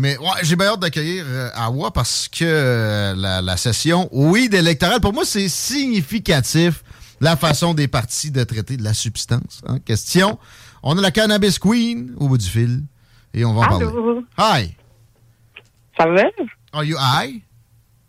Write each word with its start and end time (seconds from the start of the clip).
Mais 0.00 0.16
ouais, 0.18 0.26
j'ai 0.42 0.56
bien 0.56 0.66
hâte 0.68 0.80
d'accueillir 0.80 1.24
euh, 1.26 1.50
Awa 1.54 1.90
parce 1.90 2.28
que 2.28 2.44
euh, 2.44 3.14
la, 3.16 3.42
la 3.42 3.56
session, 3.56 4.08
oui, 4.12 4.48
d'électoral, 4.48 5.00
pour 5.00 5.12
moi, 5.12 5.24
c'est 5.24 5.48
significatif 5.48 6.82
la 7.20 7.36
façon 7.36 7.74
des 7.74 7.88
partis 7.88 8.30
de 8.30 8.44
traiter 8.44 8.76
de 8.76 8.84
la 8.84 8.94
substance 8.94 9.60
en 9.66 9.78
question. 9.78 10.38
On 10.82 10.96
a 10.96 11.00
la 11.00 11.10
Cannabis 11.10 11.58
Queen 11.58 12.12
au 12.18 12.28
bout 12.28 12.38
du 12.38 12.46
fil 12.46 12.82
et 13.34 13.44
on 13.44 13.54
va 13.54 13.60
en 13.62 13.76
Allô? 13.76 14.24
parler. 14.38 14.64
Hi! 14.66 14.74
Ça 15.98 16.06
va? 16.06 16.22
Are 16.72 16.84
you 16.84 16.96
high? 16.96 17.42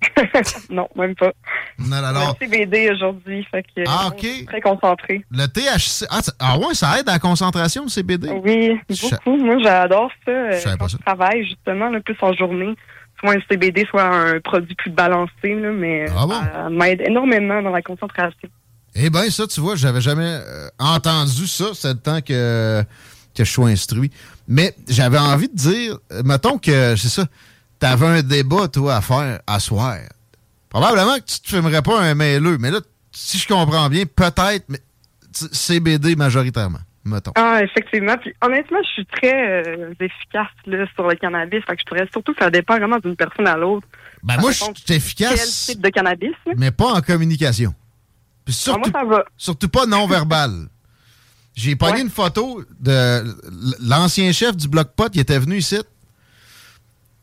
non, 0.70 0.88
même 0.96 1.16
pas. 1.16 1.32
Non, 1.78 2.02
non, 2.02 2.08
On 2.10 2.14
non. 2.28 2.36
CBD 2.40 2.90
aujourd'hui, 2.92 3.46
fait 3.52 3.64
que 3.64 3.84
Ah, 3.88 4.10
je 4.10 4.14
ok. 4.14 4.20
suis 4.36 4.46
très 4.46 4.62
concentré. 4.62 5.26
Le 5.32 5.46
THC. 5.48 6.06
Ah, 6.10 6.20
ah 6.40 6.58
ouais, 6.58 6.74
ça 6.74 7.00
aide 7.00 7.10
à 7.10 7.14
la 7.14 7.20
concentration, 7.20 7.84
le 7.84 7.90
CBD? 7.90 8.30
Oui, 8.44 8.80
Je- 8.90 9.10
beaucoup. 9.10 9.38
Moi, 9.38 9.58
j'adore 9.62 10.10
ça. 10.26 10.32
euh, 10.32 10.52
Je 10.60 10.78
quand 10.78 10.88
ça. 10.88 10.98
je 10.98 11.04
travaille, 11.04 11.44
justement, 11.46 11.90
le 11.90 12.02
plus 12.02 12.16
en 12.22 12.34
journée. 12.34 12.76
Soit 13.20 13.34
un 13.34 13.42
CBD, 13.52 13.86
soit 13.90 14.04
un 14.04 14.40
produit 14.40 14.76
plus 14.76 14.92
balancé, 14.92 15.54
là, 15.56 15.72
mais 15.74 16.06
Ah 16.16 16.26
bon? 16.26 16.34
ça 16.34 16.70
m'aide 16.70 17.02
énormément 17.02 17.62
dans 17.62 17.72
la 17.72 17.82
concentration. 17.82 18.48
Eh 18.96 19.10
bien, 19.10 19.30
ça, 19.30 19.46
tu 19.48 19.60
vois, 19.60 19.76
j'avais 19.76 20.00
jamais 20.02 20.24
euh, 20.40 20.70
entendu 20.80 21.46
ça, 21.46 21.66
c'est 21.74 21.90
le 21.90 22.00
temps 22.00 22.22
que, 22.22 22.82
que 23.36 23.44
je 23.44 23.52
sois 23.52 23.68
instruit. 23.68 24.10
Mais 24.48 24.74
j'avais 24.88 25.18
envie 25.20 25.50
de 25.50 25.56
dire, 25.56 25.98
euh, 26.14 26.22
mettons 26.24 26.58
que, 26.58 26.96
c'est 26.96 27.10
ça, 27.10 27.26
t'avais 27.80 28.08
un 28.08 28.22
débat, 28.22 28.68
toi, 28.68 28.96
à 28.98 29.02
faire 29.02 29.40
à 29.48 29.60
soir. 29.60 29.98
Probablement 30.70 31.16
que 31.18 31.24
tu 31.26 31.40
te 31.40 31.48
fumerais 31.50 31.82
pas 31.82 32.00
un 32.02 32.14
mailleux, 32.14 32.58
mais 32.60 32.72
là, 32.72 32.80
si 33.12 33.38
je 33.38 33.48
comprends 33.48 33.90
bien, 33.90 34.04
peut-être, 34.06 34.66
mais 34.70 34.80
CBD 35.34 36.16
majoritairement, 36.16 36.80
mettons. 37.06 37.32
Ah, 37.36 37.62
effectivement. 37.64 38.16
Puis 38.18 38.34
honnêtement, 38.42 38.80
je 38.84 38.90
suis 38.90 39.06
très 39.06 39.64
euh, 39.66 39.94
efficace 40.00 40.48
là, 40.66 40.86
sur 40.96 41.08
le 41.08 41.16
cannabis. 41.16 41.64
Fait 41.66 41.76
que 41.76 41.82
je 41.82 41.86
pourrais 41.86 42.08
surtout, 42.12 42.34
ça 42.40 42.50
dépend 42.52 42.78
vraiment 42.78 42.98
d'une 43.00 43.16
personne 43.16 43.48
à 43.48 43.58
l'autre. 43.58 43.88
Ben 44.24 44.36
Ça 44.36 44.42
moi, 44.42 44.52
je 44.52 44.58
suis 44.58 44.74
efficace, 44.96 45.66
Quel 45.68 45.76
type 45.76 45.84
de 45.84 45.90
cannabis? 45.90 46.36
mais 46.58 46.72
pas 46.72 46.94
en 46.94 47.02
communication. 47.02 47.74
Puis 48.46 48.54
Ah, 48.58 48.62
surtout, 48.64 48.92
moi, 48.92 49.02
ça 49.02 49.08
va. 49.08 49.24
surtout 49.38 49.70
pas 49.70 49.86
non-verbal. 49.86 50.52
J'ai 51.56 51.76
pogné 51.76 51.94
Ouais. 51.96 52.02
une 52.02 52.10
photo 52.10 52.64
de 52.80 53.36
l'ancien 53.82 54.32
chef 54.32 54.56
du 54.56 54.68
Bloc 54.68 54.90
Pot 54.96 55.10
qui 55.12 55.20
était 55.20 55.40
venu 55.40 55.58
ici. 55.58 55.78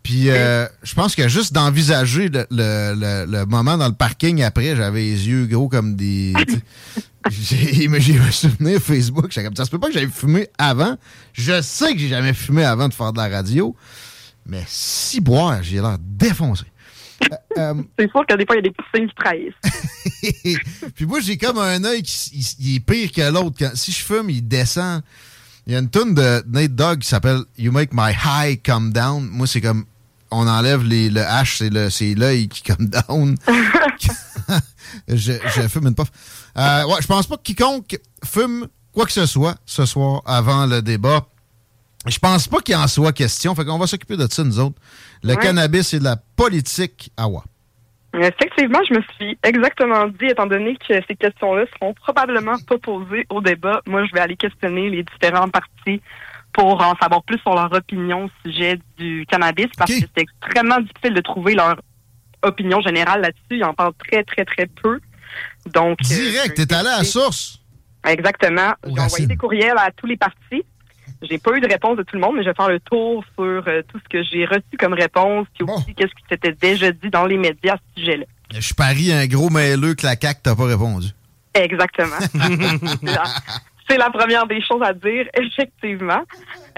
Puis 0.07 0.31
euh, 0.31 0.67
je 0.85 0.95
pense 0.95 1.17
que 1.17 1.27
juste 1.29 1.53
d'envisager 1.53 2.29
le, 2.29 2.47
le- 2.53 2.95
le- 2.95 3.27
le 3.29 3.45
moment 3.47 3.77
dans 3.77 3.89
le 3.89 3.95
parking 3.95 4.41
après, 4.45 4.77
j'avais 4.77 5.01
les 5.01 5.27
yeux 5.29 5.47
gros 5.47 5.69
comme 5.69 5.97
des. 5.97 6.33
j'ai 7.29 7.89
un 8.21 8.31
souvenir 8.31 8.81
Facebook. 8.81 9.27
j'étais 9.31 9.45
comme 9.45 9.57
ça. 9.57 9.65
se 9.65 9.71
peut 9.71 9.81
pas 9.81 9.89
que 9.89 9.95
j'avais 9.95 10.07
fumé 10.07 10.49
avant. 10.59 10.97
Je 11.33 11.61
sais 11.61 11.93
que 11.93 11.99
j'ai 11.99 12.07
jamais 12.09 12.35
fumé 12.35 12.65
avant 12.65 12.89
de 12.89 12.95
faire 12.95 13.13
de 13.13 13.19
la 13.19 13.29
radio. 13.29 13.75
Mais 14.47 14.63
si 14.69 15.21
boire, 15.21 15.61
j'ai 15.65 15.81
l'air 15.81 15.97
défoncé. 16.01 16.65
Euh, 17.25 17.37
euh, 17.59 17.75
C'est 17.99 18.09
sûr 18.13 18.25
que 18.29 18.37
des 18.37 18.47
fois, 18.47 18.55
il 18.55 18.59
y 18.59 18.61
a 18.61 18.63
des 18.63 18.71
petits 18.71 18.89
signes 18.95 19.09
qui 19.09 19.15
trahissent. 19.17 20.61
puis 20.95 21.05
moi, 21.07 21.19
j'ai 21.19 21.37
comme 21.37 21.59
un 21.59 21.83
œil 21.83 22.03
qui 22.03 22.13
s- 22.15 22.57
il, 22.61 22.67
il 22.69 22.77
est 22.77 22.81
pire 22.81 23.11
que 23.11 23.33
l'autre. 23.33 23.57
Si 23.75 23.91
je 23.91 24.05
fume, 24.05 24.31
il 24.31 24.47
descend. 24.47 25.03
Il 25.67 25.73
y 25.73 25.77
a 25.77 25.81
une 25.81 25.91
tune 25.91 26.15
de 26.15 26.45
Nate 26.47 26.77
Dogg 26.77 27.01
qui 27.01 27.09
s'appelle 27.09 27.41
You 27.59 27.73
Make 27.73 27.91
My 27.93 28.13
High 28.25 28.61
Come 28.65 28.93
Down. 28.93 29.27
Moi, 29.33 29.49
c'est 29.49 29.61
comme 29.61 29.85
on 30.37 30.47
enlève 30.49 30.83
les, 30.85 31.11
le 31.11 31.21
H, 31.21 31.57
c'est 31.59 31.71
le- 31.71 31.91
c'est 31.91 32.15
l'œil 32.15 32.49
qui 32.49 32.63
come 32.63 32.87
down. 32.89 33.37
je, 35.09 35.33
je 35.33 35.69
fume 35.69 35.89
une 35.89 35.95
puff. 35.95 36.11
Euh, 36.57 36.85
ouais, 36.87 37.01
je 37.01 37.07
pense 37.07 37.27
pas 37.27 37.37
que 37.37 37.43
quiconque 37.43 37.99
fume 38.25 38.67
quoi 38.93 39.05
que 39.07 39.13
ce 39.13 39.27
soit 39.27 39.57
ce 39.67 39.85
soir 39.85 40.23
avant 40.27 40.67
le 40.67 40.81
débat. 40.83 41.27
Je 42.07 42.19
pense 42.19 42.47
pas 42.47 42.61
qu'il 42.61 42.77
en 42.77 42.87
soit 42.87 43.13
question. 43.13 43.55
Fait 43.55 43.65
qu'on 43.65 43.79
va 43.79 43.87
s'occuper 43.87 44.17
de 44.17 44.27
ça, 44.31 44.45
nous 44.45 44.59
autres. 44.61 44.77
Le 45.23 45.31
Ouais. 45.35 45.37
cannabis 45.43 45.93
et 45.93 45.99
la 45.99 46.17
politique 46.17 47.11
à 47.17 47.27
wa. 47.29 47.43
Effectivement, 48.15 48.79
je 48.89 48.95
me 48.95 49.03
suis 49.17 49.37
exactement 49.43 50.07
dit, 50.07 50.27
étant 50.31 50.47
donné 50.47 50.77
que 50.77 50.95
ces 51.07 51.17
questions-là 51.17 51.65
seront 51.75 51.93
probablement 51.95 52.57
pas 52.67 52.79
posées 52.79 53.27
au 53.29 53.43
débat, 53.43 53.81
moi, 53.87 54.07
je 54.07 54.13
vais 54.15 54.21
aller 54.21 54.37
questionner 54.37 54.89
les 54.89 55.03
différents 55.03 55.49
partis 55.51 56.01
pour 56.57 56.81
en 56.83 56.95
savoir 56.97 57.23
plus 57.23 57.39
sur 57.41 57.55
leur 57.55 57.71
opinion 57.71 58.25
au 58.25 58.31
sujet 58.49 58.79
du 58.97 59.27
cannabis, 59.31 59.67
parce 59.77 59.93
que 59.93 60.01
c'est 60.01 60.23
extrêmement 60.23 60.81
difficile 60.81 61.13
de 61.13 61.21
trouver 61.21 61.55
leur 61.55 61.77
opinion 62.43 62.81
générale 62.81 63.21
là-dessus. 63.21 63.59
Ils 63.59 63.65
en 63.65 63.75
parlent 63.75 63.93
très, 64.09 64.25
très, 64.25 64.45
très 64.47 64.65
peu. 64.67 64.99
Donc, 65.67 65.99
euh, 66.01 66.15
Direct, 66.31 66.55
t'es 66.57 66.75
allé 66.75 66.89
à 66.89 66.99
la 66.99 67.05
source. 67.05 67.61
Exactement. 68.09 68.73
J'ai 68.87 69.01
envoyé 69.01 69.27
des 69.27 69.37
courriels 69.37 69.77
à 69.77 69.91
tous 69.95 70.07
les 70.07 70.17
partis. 70.17 70.65
J'ai 71.23 71.37
pas 71.39 71.53
eu 71.57 71.61
de 71.61 71.69
réponse 71.69 71.99
de 71.99 72.03
tout 72.05 72.15
le 72.17 72.21
monde, 72.23 72.37
mais 72.37 72.43
je 72.43 72.49
vais 72.49 72.55
faire 72.55 72.69
le 72.69 72.81
tour 72.81 73.23
sur 73.35 73.45
euh, 73.45 73.83
tout 73.93 73.99
ce 73.99 74.09
que 74.09 74.23
j'ai 74.23 74.47
reçu 74.47 74.77
comme 74.79 74.95
réponse, 74.95 75.47
puis 75.55 75.65
Bon. 75.67 75.75
aussi 75.75 75.95
qu'est-ce 75.95 76.15
qui 76.15 76.25
s'était 76.31 76.53
déjà 76.53 76.91
dit 76.91 77.11
dans 77.11 77.27
les 77.27 77.37
médias 77.37 77.75
à 77.75 77.77
ce 77.77 78.01
sujet-là. 78.01 78.25
Je 78.59 78.73
parie 78.75 79.13
un 79.13 79.27
gros 79.27 79.51
mailleux 79.51 79.95
que 79.95 80.07
la 80.07 80.15
CAQ 80.19 80.41
t'a 80.43 80.55
pas 80.57 80.65
répondu. 80.67 81.09
Exactement. 81.55 82.17
C'est 83.89 83.97
la- 83.99 84.11
première 84.11 84.47
des 84.47 84.61
choses 84.63 84.83
à 84.83 84.93
dire, 84.93 85.27
effectivement. 85.35 86.23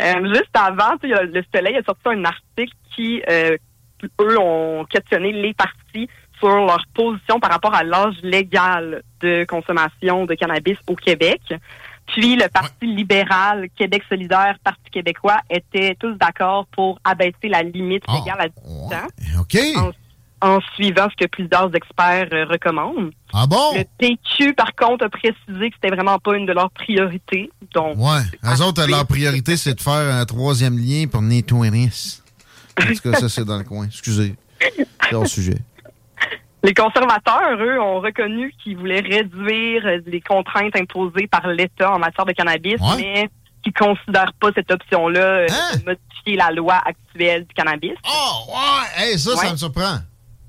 Euh, 0.01 0.35
juste 0.35 0.51
avant, 0.55 0.95
le 1.03 1.43
Soleil 1.55 1.77
a 1.77 1.83
sorti 1.83 2.03
un 2.07 2.25
article 2.25 2.75
qui, 2.95 3.23
euh, 3.29 3.57
eux, 4.21 4.39
ont 4.39 4.85
questionné 4.85 5.33
les 5.33 5.55
partis 5.55 6.09
sur 6.39 6.49
leur 6.49 6.85
position 6.95 7.41
par 7.41 7.51
rapport 7.51 7.75
à 7.75 7.83
l'âge 7.83 8.15
légal 8.23 9.03
de 9.21 9.45
consommation 9.45 10.25
de 10.25 10.35
cannabis 10.35 10.77
au 10.87 10.95
Québec. 10.95 11.41
Puis 12.07 12.37
le 12.37 12.49
Parti 12.49 12.87
libéral, 12.87 13.69
Québec 13.77 14.03
solidaire, 14.09 14.57
Parti 14.65 14.89
québécois 14.91 15.41
étaient 15.51 15.95
tous 16.01 16.15
d'accord 16.15 16.67
pour 16.69 16.99
abaisser 17.05 17.49
la 17.49 17.63
limite 17.63 18.05
Ah, 18.09 18.15
légale 18.19 18.41
à 18.41 18.49
18 18.49 18.95
ans 18.95 19.41
OK. 19.41 19.95
En 20.41 20.61
suivant 20.75 21.09
ce 21.11 21.25
que 21.25 21.29
plusieurs 21.29 21.75
experts 21.75 22.29
euh, 22.33 22.45
recommandent. 22.47 23.11
Ah 23.33 23.47
bon? 23.47 23.75
Le 23.75 23.85
PQ, 23.99 24.55
par 24.55 24.75
contre, 24.75 25.05
a 25.05 25.09
précisé 25.09 25.71
que 25.71 25.77
c'était 25.81 25.95
vraiment 25.95 26.19
pas 26.19 26.37
une 26.37 26.47
de 26.47 26.53
leurs 26.53 26.71
priorités. 26.71 27.51
Donc, 27.75 27.97
Ouais. 27.99 28.21
Eux 28.45 28.63
autres, 28.63 28.87
leur 28.89 29.07
priorité, 29.07 29.57
c'est 29.57 29.75
de 29.75 29.81
faire 29.81 30.15
un 30.15 30.25
troisième 30.25 30.79
lien 30.79 31.07
pour 31.11 31.23
nettoyer. 31.23 31.91
En 32.81 32.85
tout 32.87 33.01
cas, 33.11 33.19
ça, 33.19 33.29
c'est 33.29 33.45
dans 33.45 33.59
le 33.59 33.65
coin. 33.65 33.87
Excusez. 33.87 34.35
C'est 34.61 35.15
hors 35.15 35.27
sujet. 35.27 35.59
Les 36.65 36.75
conservateurs, 36.75 37.57
eux, 37.61 37.81
ont 37.81 38.01
reconnu 38.01 38.53
qu'ils 38.63 38.77
voulaient 38.77 39.01
réduire 39.01 39.87
euh, 39.87 39.99
les 40.07 40.21
contraintes 40.21 40.75
imposées 40.77 41.29
par 41.29 41.47
l'État 41.47 41.93
en 41.93 41.99
matière 42.01 42.27
de 42.27 42.33
cannabis, 42.33 42.81
Ouais. 42.81 42.97
mais 42.99 43.31
qui 43.63 43.73
considèrent 43.73 44.33
pas 44.41 44.49
cette 44.55 44.71
option-là 44.71 45.21
euh, 45.21 45.47
Hein? 45.51 45.77
de 45.79 45.85
modifier 45.85 46.37
la 46.37 46.51
loi 46.51 46.81
actuelle 46.85 47.45
du 47.47 47.55
cannabis. 47.55 47.93
Oh, 48.05 48.53
ouais! 48.53 49.05
Hey, 49.13 49.19
ça, 49.19 49.37
ça 49.37 49.53
me 49.53 49.57
surprend. 49.57 49.99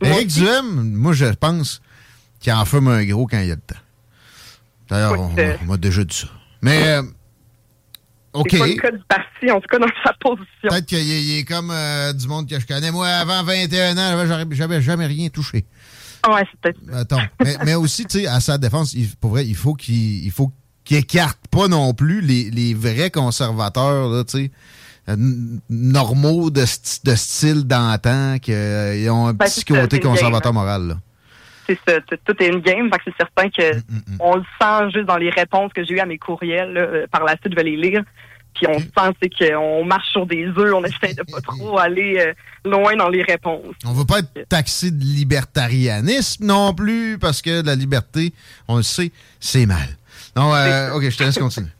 Aussi. 0.01 0.25
Duhem, 0.27 0.93
moi, 0.95 1.13
je 1.13 1.25
pense 1.25 1.81
qu'il 2.39 2.53
en 2.53 2.65
fume 2.65 2.87
un 2.87 3.03
gros 3.05 3.27
quand 3.27 3.39
il 3.39 3.47
y 3.47 3.51
a 3.51 3.55
le 3.55 3.61
temps. 3.61 3.75
D'ailleurs, 4.89 5.19
on, 5.19 5.31
euh, 5.37 5.55
on 5.61 5.65
m'a 5.65 5.77
déjà 5.77 6.03
dit 6.03 6.15
ça. 6.15 6.27
Mais, 6.61 6.87
euh, 6.87 7.03
OK. 8.33 8.47
C'est 8.51 8.57
pas 8.59 8.67
le 8.67 8.73
cas 8.75 8.91
du 8.91 9.03
parti, 9.07 9.51
en 9.51 9.59
tout 9.59 9.67
cas 9.69 9.79
dans 9.79 9.87
sa 10.03 10.13
position. 10.19 10.47
Peut-être 10.69 10.85
qu'il 10.85 11.31
est, 11.37 11.43
comme 11.43 11.71
euh, 11.71 12.13
du 12.13 12.27
monde 12.27 12.47
que 12.49 12.59
je 12.59 12.65
connais. 12.65 12.91
Moi, 12.91 13.07
avant 13.07 13.43
21 13.43 13.97
ans, 13.97 14.45
j'avais- 14.51 14.81
jamais 14.81 15.05
rien 15.05 15.29
touché. 15.29 15.65
Ouais, 16.27 16.43
c'est 16.51 16.59
peut-être. 16.61 16.95
Attends. 16.95 17.21
mais, 17.43 17.57
mais 17.65 17.75
aussi, 17.75 18.05
tu 18.05 18.19
sais, 18.19 18.27
à 18.27 18.39
sa 18.39 18.57
défense, 18.57 18.93
il, 18.93 19.07
pour 19.17 19.31
vrai, 19.31 19.45
il 19.47 19.55
faut 19.55 19.73
qu'il 19.73 20.23
il 20.25 20.31
faut 20.31 20.51
qu'il 20.83 20.97
écarte 20.97 21.39
pas 21.49 21.67
non 21.67 21.93
plus 21.93 22.21
les, 22.21 22.49
les 22.51 22.73
vrais 22.73 23.09
conservateurs, 23.09 24.09
là, 24.09 24.23
tu 24.25 24.37
sais. 24.37 24.51
Normaux 25.69 26.49
de, 26.49 26.61
de 26.61 27.15
style 27.15 27.63
d'antan, 27.65 28.37
qu'ils 28.39 29.09
ont 29.09 29.27
un 29.27 29.33
Ben, 29.33 29.45
petit 29.45 29.63
côté 29.65 29.99
conservateur 29.99 30.51
game, 30.51 30.61
moral. 30.61 30.87
Là. 30.87 30.95
C'est 31.67 32.01
tout 32.25 32.35
est 32.43 32.47
une 32.47 32.61
game. 32.61 32.89
C'est 33.05 33.13
certain 33.17 33.49
que 33.49 33.75
Mm, 33.75 33.81
mm, 33.89 34.13
mm. 34.15 34.17
on 34.19 34.35
le 34.37 34.43
sent 34.59 34.91
juste 34.93 35.05
dans 35.05 35.17
les 35.17 35.29
réponses 35.29 35.71
que 35.73 35.83
j'ai 35.83 35.93
eues 35.95 35.99
à 35.99 36.05
mes 36.05 36.17
courriels. 36.17 36.73
là. 36.73 36.81
Euh, 36.81 37.07
Par 37.11 37.23
la 37.23 37.33
suite, 37.37 37.51
je 37.51 37.55
vais 37.55 37.63
les 37.63 37.77
lire. 37.77 38.01
Puis 38.55 38.65
on 38.67 38.79
sent 38.79 39.13
c'est 39.21 39.29
qu'on 39.29 39.85
marche 39.85 40.09
sur 40.11 40.25
des 40.25 40.47
œufs. 40.47 40.73
On 40.73 40.83
essaie 40.83 41.13
de 41.13 41.21
pas 41.31 41.39
trop 41.43 41.77
aller 41.77 42.17
euh, 42.17 42.33
loin 42.69 42.95
dans 42.95 43.09
les 43.09 43.21
réponses. 43.21 43.75
On 43.85 43.93
veut 43.93 44.05
pas 44.05 44.19
être 44.19 44.47
taxé 44.49 44.89
de 44.89 45.03
libertarianisme 45.03 46.45
non 46.45 46.73
plus, 46.73 47.17
parce 47.19 47.41
que 47.43 47.63
la 47.63 47.75
liberté, 47.75 48.33
on 48.67 48.77
le 48.77 48.83
sait, 48.83 49.11
c'est 49.39 49.67
mal. 49.67 49.87
Non, 50.35 50.53
euh, 50.55 50.93
ok, 50.93 51.09
je 51.09 51.17
te 51.17 51.23
laisse 51.23 51.37
continuer. 51.37 51.67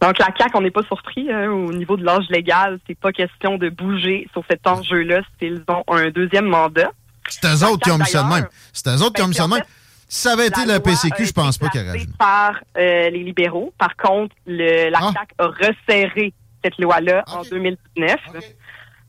Donc 0.00 0.18
la 0.18 0.26
CAQ, 0.36 0.50
on 0.54 0.60
n'est 0.60 0.70
pas 0.70 0.82
surpris 0.84 1.30
hein, 1.32 1.50
au 1.50 1.72
niveau 1.72 1.96
de 1.96 2.04
l'âge 2.04 2.26
légal. 2.30 2.78
C'est 2.86 2.98
pas 2.98 3.12
question 3.12 3.58
de 3.58 3.68
bouger 3.68 4.28
sur 4.32 4.42
cet 4.48 4.66
enjeu-là 4.66 5.22
s'ils 5.38 5.62
ont 5.68 5.82
un 5.88 6.10
deuxième 6.10 6.46
mandat. 6.46 6.90
C'est 7.28 7.46
eux 7.46 7.64
autres 7.66 7.82
qui 7.84 7.90
ont 7.90 7.98
mis 7.98 8.06
ça 8.06 8.22
de 8.22 8.28
même. 8.28 8.46
C'est 8.72 8.88
eux 8.88 9.02
autres 9.02 9.14
qui 9.14 9.22
ben, 9.22 9.24
ont 9.24 9.28
mis 9.28 9.34
ça 9.34 9.44
de 9.44 9.48
puis 9.48 9.54
en 9.54 9.56
même. 9.56 9.64
Si 10.10 10.22
ça 10.22 10.32
avait 10.32 10.46
été 10.46 10.64
La 10.64 10.80
PCQ, 10.80 11.26
je 11.26 11.32
pense 11.32 11.58
pas 11.58 11.66
rien. 11.68 11.92
par 12.18 12.52
euh, 12.78 13.10
les 13.10 13.22
libéraux. 13.24 13.74
Par 13.76 13.94
contre, 13.96 14.34
le, 14.46 14.88
la 14.88 14.98
Ah. 15.02 15.12
CAQ 15.12 15.34
a 15.38 15.46
resserré 15.48 16.32
cette 16.64 16.78
loi-là 16.78 17.24
en 17.26 17.40
Ok. 17.40 17.50
2019. 17.50 18.16
Ok. 18.34 18.42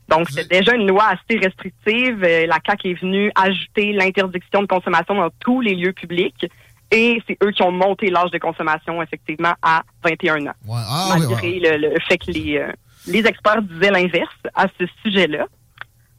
Donc, 0.08 0.26
c'est 0.30 0.50
déjà 0.50 0.74
une 0.74 0.88
loi 0.88 1.06
assez 1.06 1.38
restrictive. 1.38 2.22
Euh, 2.24 2.46
La 2.46 2.58
CAQ 2.66 2.90
est 2.90 3.00
venue 3.00 3.32
ajouter 3.34 3.92
l'interdiction 3.92 4.60
de 4.62 4.66
consommation 4.66 5.14
dans 5.14 5.30
tous 5.38 5.60
les 5.62 5.74
lieux 5.74 5.92
publics. 5.92 6.46
Et 6.90 7.22
c'est 7.26 7.38
eux 7.42 7.52
qui 7.52 7.62
ont 7.62 7.70
monté 7.70 8.10
l'âge 8.10 8.30
de 8.30 8.38
consommation, 8.38 9.00
effectivement, 9.02 9.54
à 9.62 9.82
21 10.04 10.46
ans. 10.46 10.52
Ouais. 10.66 10.76
Ah, 10.76 11.14
oui, 11.14 11.26
malgré 11.28 11.60
le, 11.60 11.88
le 11.88 12.00
fait 12.08 12.18
que 12.18 12.30
les, 12.32 12.58
euh, 12.58 12.72
les 13.06 13.26
experts 13.26 13.62
disaient 13.62 13.90
l'inverse 13.90 14.36
à 14.54 14.66
ce 14.78 14.86
sujet-là. 15.02 15.46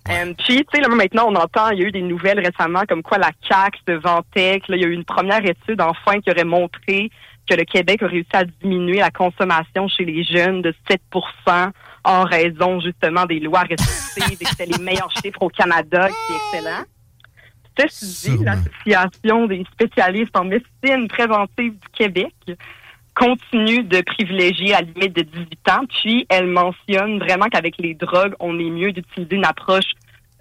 Euh, 0.09 0.33
puis, 0.45 0.57
tu 0.57 0.65
sais, 0.73 0.81
là, 0.81 0.87
maintenant, 0.87 1.27
on 1.27 1.35
entend, 1.35 1.69
il 1.69 1.79
y 1.79 1.83
a 1.83 1.87
eu 1.87 1.91
des 1.91 2.01
nouvelles 2.01 2.39
récemment 2.39 2.83
comme 2.87 3.03
quoi 3.03 3.17
la 3.17 3.31
CAQ 3.47 3.79
se 3.87 3.93
vantait, 3.93 4.59
là, 4.67 4.75
il 4.75 4.81
y 4.81 4.85
a 4.85 4.87
eu 4.87 4.93
une 4.93 5.05
première 5.05 5.45
étude, 5.45 5.79
enfin, 5.79 6.19
qui 6.21 6.31
aurait 6.31 6.43
montré 6.43 7.11
que 7.47 7.55
le 7.55 7.65
Québec 7.65 8.01
a 8.01 8.07
réussi 8.07 8.29
à 8.33 8.45
diminuer 8.45 8.99
la 8.99 9.11
consommation 9.11 9.87
chez 9.87 10.05
les 10.05 10.23
jeunes 10.23 10.61
de 10.61 10.73
7% 10.89 11.71
en 12.03 12.23
raison, 12.23 12.79
justement, 12.79 13.25
des 13.25 13.39
lois 13.39 13.61
restrictives 13.61 14.41
et 14.41 14.43
que 14.43 14.49
c'était 14.49 14.65
les 14.65 14.77
meilleurs 14.83 15.11
chiffres 15.11 15.41
au 15.41 15.49
Canada, 15.49 16.07
qui 16.07 16.33
est 16.33 16.57
excellent. 16.57 16.83
Ceci 17.77 18.37
dit, 18.37 18.43
l'Association 18.43 19.47
des 19.47 19.65
spécialistes 19.73 20.35
en 20.35 20.45
médecine 20.45 21.07
préventive 21.07 21.73
du 21.73 21.87
Québec 21.93 22.33
continue 23.15 23.83
de 23.83 24.01
privilégier 24.01 24.73
à 24.73 24.81
la 24.81 24.87
limite 24.87 25.15
de 25.15 25.21
18 25.23 25.69
ans, 25.69 25.85
puis 25.89 26.25
elle 26.29 26.47
mentionne 26.47 27.19
vraiment 27.19 27.47
qu'avec 27.47 27.77
les 27.77 27.93
drogues, 27.93 28.33
on 28.39 28.57
est 28.57 28.69
mieux 28.69 28.91
d'utiliser 28.91 29.35
une 29.35 29.45
approche 29.45 29.91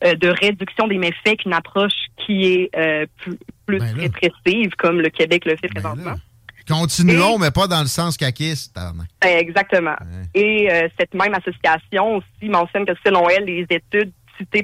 euh, 0.05 0.15
de 0.15 0.29
réduction 0.29 0.87
des 0.87 0.99
méfaits 0.99 1.37
qu'une 1.39 1.53
approche 1.53 1.93
qui 2.25 2.45
est 2.45 2.71
euh, 2.77 3.07
plus, 3.19 3.39
plus 3.67 3.79
Ben 3.81 3.95
répressive, 3.99 4.71
comme 4.79 5.01
le 5.01 5.11
Québec 5.11 5.45
le 5.45 5.57
fait 5.57 5.69
Ben 5.69 5.83
présentement. 5.83 6.13
là. 6.13 6.17
Continuons, 6.69 7.39
mais 7.39 7.51
pas 7.51 7.67
dans 7.67 7.81
le 7.81 7.87
sens 7.87 8.17
caquiste. 8.17 8.75
Ben, 8.75 8.95
Exactement. 9.29 9.97
Ouais. 10.01 10.41
Et 10.41 10.71
euh, 10.71 10.89
cette 10.99 11.15
même 11.15 11.35
association 11.35 12.17
aussi 12.19 12.49
mentionne 12.49 12.87
que 12.87 12.93
selon 13.05 13.29
elle, 13.29 13.45
les 13.45 13.67
études 13.69 14.13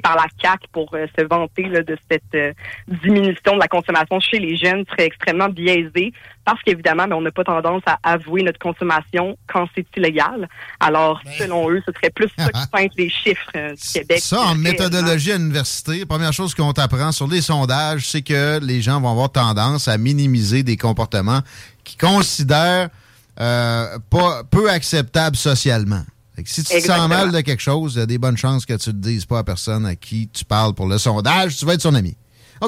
par 0.01 0.15
la 0.15 0.25
CAC 0.41 0.61
pour 0.71 0.93
euh, 0.93 1.05
se 1.17 1.25
vanter 1.25 1.63
là, 1.63 1.81
de 1.81 1.97
cette 2.09 2.23
euh, 2.35 2.53
diminution 2.87 3.53
de 3.53 3.59
la 3.59 3.67
consommation 3.67 4.19
chez 4.19 4.39
les 4.39 4.55
jeunes 4.55 4.85
seraient 4.89 5.05
extrêmement 5.05 5.49
biaisées 5.49 6.13
parce 6.45 6.61
qu'évidemment, 6.63 7.07
ben, 7.07 7.15
on 7.15 7.21
n'a 7.21 7.31
pas 7.31 7.43
tendance 7.43 7.81
à 7.85 7.99
avouer 8.03 8.43
notre 8.43 8.59
consommation 8.59 9.37
quand 9.51 9.67
c'est 9.75 9.85
illégal. 9.97 10.47
Alors, 10.79 11.21
selon 11.37 11.69
eux, 11.69 11.81
ce 11.85 11.91
serait 11.91 12.09
plus 12.09 12.29
ça 12.37 12.49
qui 12.49 12.67
peinte 12.71 12.91
les 12.97 13.09
chiffres 13.09 13.51
euh, 13.55 13.73
du 13.73 13.93
Québec. 13.93 14.19
Ça, 14.19 14.41
en 14.41 14.55
méthodologie 14.55 15.33
à 15.33 15.37
l'université, 15.37 16.05
première 16.05 16.33
chose 16.33 16.55
qu'on 16.55 16.73
t'apprend 16.73 17.11
sur 17.11 17.27
les 17.27 17.41
sondages, 17.41 18.07
c'est 18.07 18.21
que 18.21 18.59
les 18.61 18.81
gens 18.81 19.01
vont 19.01 19.11
avoir 19.11 19.31
tendance 19.31 19.87
à 19.87 19.97
minimiser 19.97 20.63
des 20.63 20.77
comportements 20.77 21.41
qu'ils 21.83 21.99
considèrent 21.99 22.89
pas 23.35 24.43
peu 24.49 24.69
acceptables 24.71 25.35
socialement. 25.35 26.03
Si 26.45 26.63
tu 26.63 26.73
te 26.75 26.79
sens 26.79 27.09
mal 27.09 27.31
de 27.31 27.41
quelque 27.41 27.61
chose, 27.61 27.95
il 27.95 27.99
y 27.99 28.01
a 28.01 28.05
des 28.05 28.17
bonnes 28.17 28.37
chances 28.37 28.65
que 28.65 28.73
tu 28.73 28.89
ne 28.89 28.95
le 28.95 29.01
dises 29.01 29.25
pas 29.25 29.39
à 29.39 29.43
personne 29.43 29.85
à 29.85 29.95
qui 29.95 30.27
tu 30.29 30.45
parles 30.45 30.73
pour 30.73 30.87
le 30.87 30.97
sondage. 30.97 31.57
Tu 31.57 31.65
vas 31.65 31.73
être 31.73 31.81
son 31.81 31.95
ami. 31.95 32.15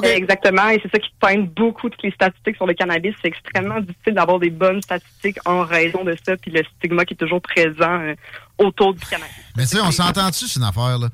Exactement, 0.02 0.68
et 0.68 0.80
c'est 0.82 0.90
ça 0.90 0.98
qui 0.98 1.10
peint 1.20 1.40
beaucoup 1.56 1.90
toutes 1.90 2.02
les 2.02 2.12
statistiques 2.12 2.56
sur 2.56 2.66
le 2.66 2.74
cannabis. 2.74 3.12
C'est 3.20 3.28
extrêmement 3.28 3.80
difficile 3.80 4.14
d'avoir 4.14 4.38
des 4.38 4.50
bonnes 4.50 4.80
statistiques 4.82 5.38
en 5.44 5.64
raison 5.64 6.04
de 6.04 6.16
ça, 6.24 6.36
puis 6.36 6.50
le 6.52 6.62
stigma 6.78 7.04
qui 7.04 7.14
est 7.14 7.16
toujours 7.16 7.40
présent 7.42 8.00
euh, 8.00 8.14
autour 8.58 8.94
du 8.94 9.04
cannabis. 9.06 9.34
Mais 9.56 9.64
tu 9.64 9.70
sais, 9.70 9.80
on 9.80 9.90
s'entend-tu, 9.90 10.46
c'est 10.46 10.60
une 10.60 10.64
affaire, 10.64 10.98
là? 10.98 11.08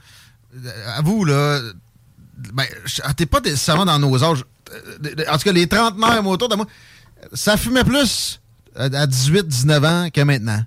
Euh, 0.54 0.98
À 0.98 1.00
vous, 1.02 1.24
là, 1.24 1.60
ben, 2.52 2.64
ah, 3.02 3.14
t'es 3.14 3.26
pas 3.26 3.40
nécessairement 3.40 3.86
dans 3.86 3.98
nos 3.98 4.22
âges. 4.22 4.44
Euh, 4.72 5.14
En 5.30 5.38
tout 5.38 5.44
cas, 5.44 5.52
les 5.52 5.66
trentenaires 5.66 6.26
autour 6.26 6.50
de 6.50 6.56
moi, 6.56 6.66
ça 7.32 7.56
fumait 7.56 7.84
plus 7.84 8.40
à 8.74 8.84
à 8.84 9.06
18, 9.06 9.46
19 9.48 9.84
ans 9.84 10.08
que 10.12 10.20
maintenant. 10.20 10.62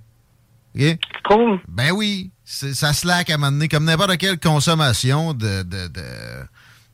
OK? 0.76 0.82
Tu 0.82 1.24
trouves? 1.24 1.60
Ben 1.68 1.92
oui, 1.92 2.32
ça 2.46 2.94
slack 2.94 3.30
à 3.30 3.36
un 3.36 3.38
moment 3.38 3.52
donné, 3.52 3.68
comme 3.68 3.86
n'importe 3.86 4.18
quelle 4.18 4.40
consommation 4.40 5.34
de, 5.34 5.64
de, 5.64 5.88
de, 5.88 6.02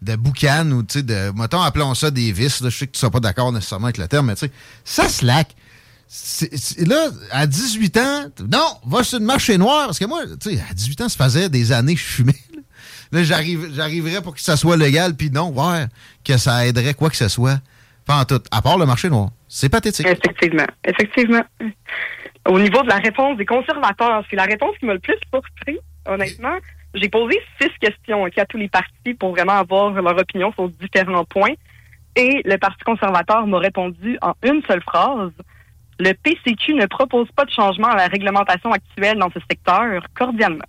de 0.02 0.16
boucan 0.16 0.70
ou, 0.72 0.84
tu 0.84 1.00
sais, 1.00 1.04
de, 1.04 1.32
mettons, 1.36 1.62
appelons 1.62 1.94
ça 1.94 2.12
des 2.12 2.32
vices, 2.32 2.62
là, 2.62 2.70
je 2.70 2.78
sais 2.78 2.88
que 2.88 2.92
tu 2.92 2.98
ne 2.98 3.00
seras 3.02 3.12
pas 3.12 3.20
d'accord 3.20 3.52
nécessairement 3.52 3.88
avec 3.88 3.98
le 3.98 4.08
terme, 4.08 4.28
mais 4.28 4.36
tu 4.36 4.48
sais, 4.48 4.52
ça 4.84 5.10
slack. 5.10 5.56
Là, 6.86 7.10
à 7.32 7.48
18 7.48 7.98
ans, 7.98 8.26
non, 8.52 8.78
va 8.86 9.04
sur 9.04 9.20
le 9.20 9.26
marché 9.26 9.58
noir, 9.58 9.88
parce 9.88 10.00
que 10.00 10.06
moi, 10.06 10.22
tu 10.40 10.56
sais, 10.56 10.64
à 10.70 10.74
18 10.74 11.02
ans, 11.02 11.10
ça 11.10 11.24
faisait 11.24 11.50
des 11.50 11.72
années 11.72 11.96
que 11.96 12.02
je 12.02 12.06
fumais. 12.06 12.36
Là, 12.54 12.62
Là, 13.12 13.24
j'arrive, 13.24 13.72
j'arriverais 13.74 14.22
pour 14.22 14.34
que 14.36 14.42
ça 14.42 14.58
soit 14.58 14.78
légal, 14.78 15.16
puis 15.16 15.30
non, 15.30 15.52
voir 15.52 15.88
que 16.24 16.38
ça 16.38 16.66
aiderait 16.66 16.94
quoi 16.94 17.10
que 17.10 17.16
ce 17.16 17.28
soit. 17.28 17.60
Pas 18.06 18.18
en 18.18 18.26
tout, 18.26 18.42
à 18.52 18.62
part 18.62 18.78
le 18.78 18.86
marché 18.86 19.10
noir. 19.10 19.30
C'est 19.48 19.70
pathétique. 19.70 20.06
Effectivement. 20.06 20.68
Effectivement. 20.84 21.44
Au 22.48 22.60
niveau 22.60 22.84
de 22.84 22.90
la 22.90 22.98
réponse 22.98 23.38
des 23.38 23.46
conservateurs, 23.46 24.24
c'est 24.30 24.36
la 24.36 24.44
réponse 24.44 24.78
qui 24.80 24.86
m'a 24.86 24.94
le 24.94 25.00
plus 25.00 25.16
surpris, 25.34 25.80
honnêtement. 26.08 26.56
J'ai 26.94 27.10
posé 27.10 27.40
six 27.60 27.70
questions 27.80 28.26
à 28.26 28.46
tous 28.46 28.58
les 28.58 28.70
partis 28.70 29.14
pour 29.20 29.32
vraiment 29.32 29.54
avoir 29.54 29.92
leur 29.92 30.18
opinion 30.18 30.52
sur 30.54 30.70
différents 30.70 31.26
points. 31.26 31.54
Et 32.16 32.42
le 32.46 32.58
Parti 32.58 32.82
conservateur 32.86 33.46
m'a 33.48 33.58
répondu 33.60 34.18
en 34.22 34.34
une 34.44 34.62
seule 34.68 34.82
phrase. 34.82 35.32
Le 36.00 36.14
PCQ 36.14 36.76
ne 36.76 36.86
propose 36.86 37.28
pas 37.36 37.44
de 37.46 37.52
changement 37.52 37.88
à 37.88 37.96
la 37.98 38.08
réglementation 38.08 38.72
actuelle 38.72 39.18
dans 39.18 39.30
ce 39.32 39.40
secteur, 39.50 40.02
cordialement. 40.14 40.64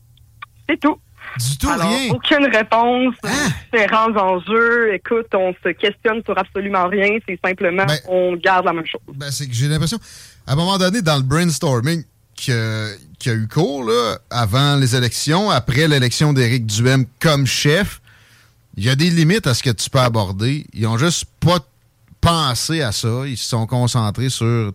C'est 0.69 0.81
tout. 0.81 0.99
Du 1.38 1.58
tout 1.58 1.69
Alors, 1.69 1.88
rien. 1.88 2.12
aucune 2.14 2.46
réponse, 2.46 3.15
Hein? 3.24 3.48
différents 3.72 4.17
enjeux. 4.17 4.94
Écoute, 4.94 5.27
on 5.34 5.53
se 5.62 5.69
questionne 5.70 6.22
sur 6.24 6.36
absolument 6.39 6.89
rien. 6.89 7.19
C'est 7.29 7.39
simplement, 7.44 7.84
Ben- 7.84 7.98
on 8.08 8.34
garde 8.36 8.65
la 8.65 8.72
même 8.72 8.86
chose. 8.86 9.01
Ben, 9.15 9.31
c'est 9.31 9.46
que 9.46 9.53
j'ai 9.53 9.67
l'impression, 9.69 9.98
à 10.46 10.53
un 10.53 10.56
moment 10.56 10.79
donné, 10.79 11.03
dans 11.03 11.17
le 11.17 11.22
brainstorming 11.22 12.05
qui 12.34 12.53
a, 12.53 12.88
qui 13.19 13.31
a 13.31 13.34
eu 13.34 13.48
cours, 13.48 13.84
là, 13.84 14.19
avant 14.31 14.76
les 14.76 14.94
élections, 14.94 15.50
après 15.50 15.88
l'élection 15.88 16.32
d'Éric 16.32 16.67
Duhem 16.67 17.06
comme 17.19 17.46
chef, 17.46 18.00
il 18.76 18.84
y 18.84 18.91
a 18.91 18.94
des 18.94 19.10
limites 19.10 19.46
à 19.46 19.55
ce 19.55 19.62
que 19.62 19.70
tu 19.70 19.88
peux 19.88 20.00
aborder. 20.00 20.67
Ils 20.74 20.86
ont 20.86 20.98
juste 20.98 21.24
pas 21.41 21.58
pensé 22.20 22.82
à 22.82 22.93
ça. 22.93 23.26
Ils 23.26 23.38
se 23.38 23.48
sont 23.48 23.67
concentrés 23.67 24.29
sur, 24.29 24.72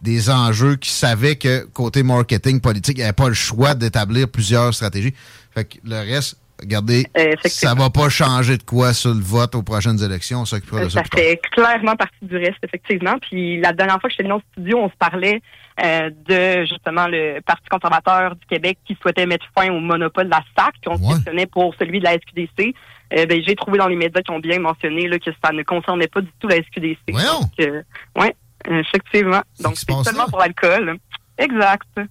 des 0.00 0.30
enjeux 0.30 0.76
qui 0.76 0.90
savaient 0.90 1.36
que 1.36 1.66
côté 1.72 2.02
marketing 2.02 2.60
politique, 2.60 2.96
il 2.96 3.00
n'y 3.00 3.04
avait 3.04 3.12
pas 3.12 3.28
le 3.28 3.34
choix 3.34 3.74
d'établir 3.74 4.28
plusieurs 4.28 4.74
stratégies. 4.74 5.14
Fait 5.54 5.64
que 5.64 5.78
le 5.84 5.96
reste, 5.96 6.36
regardez, 6.60 7.04
Euh, 7.18 7.32
ça 7.44 7.74
va 7.74 7.90
pas 7.90 8.08
changer 8.08 8.56
de 8.56 8.62
quoi 8.62 8.92
sur 8.92 9.12
le 9.14 9.20
vote 9.20 9.54
aux 9.54 9.62
prochaines 9.62 10.02
élections. 10.02 10.40
On 10.40 10.44
s'occupera 10.44 10.84
de 10.84 10.88
ça 10.88 11.02
Ça 11.02 11.04
fait 11.18 11.40
clairement 11.52 11.96
partie 11.96 12.16
du 12.22 12.36
reste, 12.36 12.58
effectivement. 12.62 13.16
Puis 13.20 13.60
la 13.60 13.72
dernière 13.72 14.00
fois 14.00 14.08
que 14.08 14.14
j'étais 14.16 14.22
venu 14.24 14.34
au 14.34 14.42
studio, 14.52 14.78
on 14.78 14.88
se 14.88 14.96
parlait 14.98 15.40
euh, 15.84 16.10
de 16.28 16.64
justement 16.66 17.06
le 17.08 17.40
Parti 17.40 17.64
conservateur 17.68 18.36
du 18.36 18.46
Québec 18.46 18.78
qui 18.86 18.96
souhaitait 19.02 19.26
mettre 19.26 19.46
fin 19.58 19.70
au 19.72 19.80
monopole 19.80 20.26
de 20.26 20.30
la 20.30 20.44
SAC, 20.56 20.74
puis 20.80 20.88
on 20.88 20.92
Ouais. 20.94 20.98
se 21.10 21.14
questionnait 21.16 21.46
pour 21.46 21.74
celui 21.78 21.98
de 21.98 22.04
la 22.04 22.14
SQDC. 22.14 22.74
Euh, 23.16 23.26
ben, 23.26 23.42
j'ai 23.46 23.54
trouvé 23.56 23.78
dans 23.78 23.88
les 23.88 23.96
médias 23.96 24.22
qui 24.22 24.30
ont 24.30 24.38
bien 24.40 24.58
mentionné 24.60 25.08
là, 25.08 25.18
que 25.18 25.30
ça 25.44 25.52
ne 25.52 25.62
concernait 25.64 26.06
pas 26.08 26.20
du 26.20 26.30
tout 26.40 26.48
la 26.48 26.56
SQDC. 26.56 26.98
Donc, 27.08 27.50
euh, 27.60 27.82
ouais, 28.18 28.34
effectivement. 28.70 29.42
Donc 29.60 29.76
c'est 29.76 29.90
seulement 30.04 30.26
pour 30.26 30.38
l'alcool. 30.38 30.96
Exact. 31.38 31.82
T- 31.94 32.02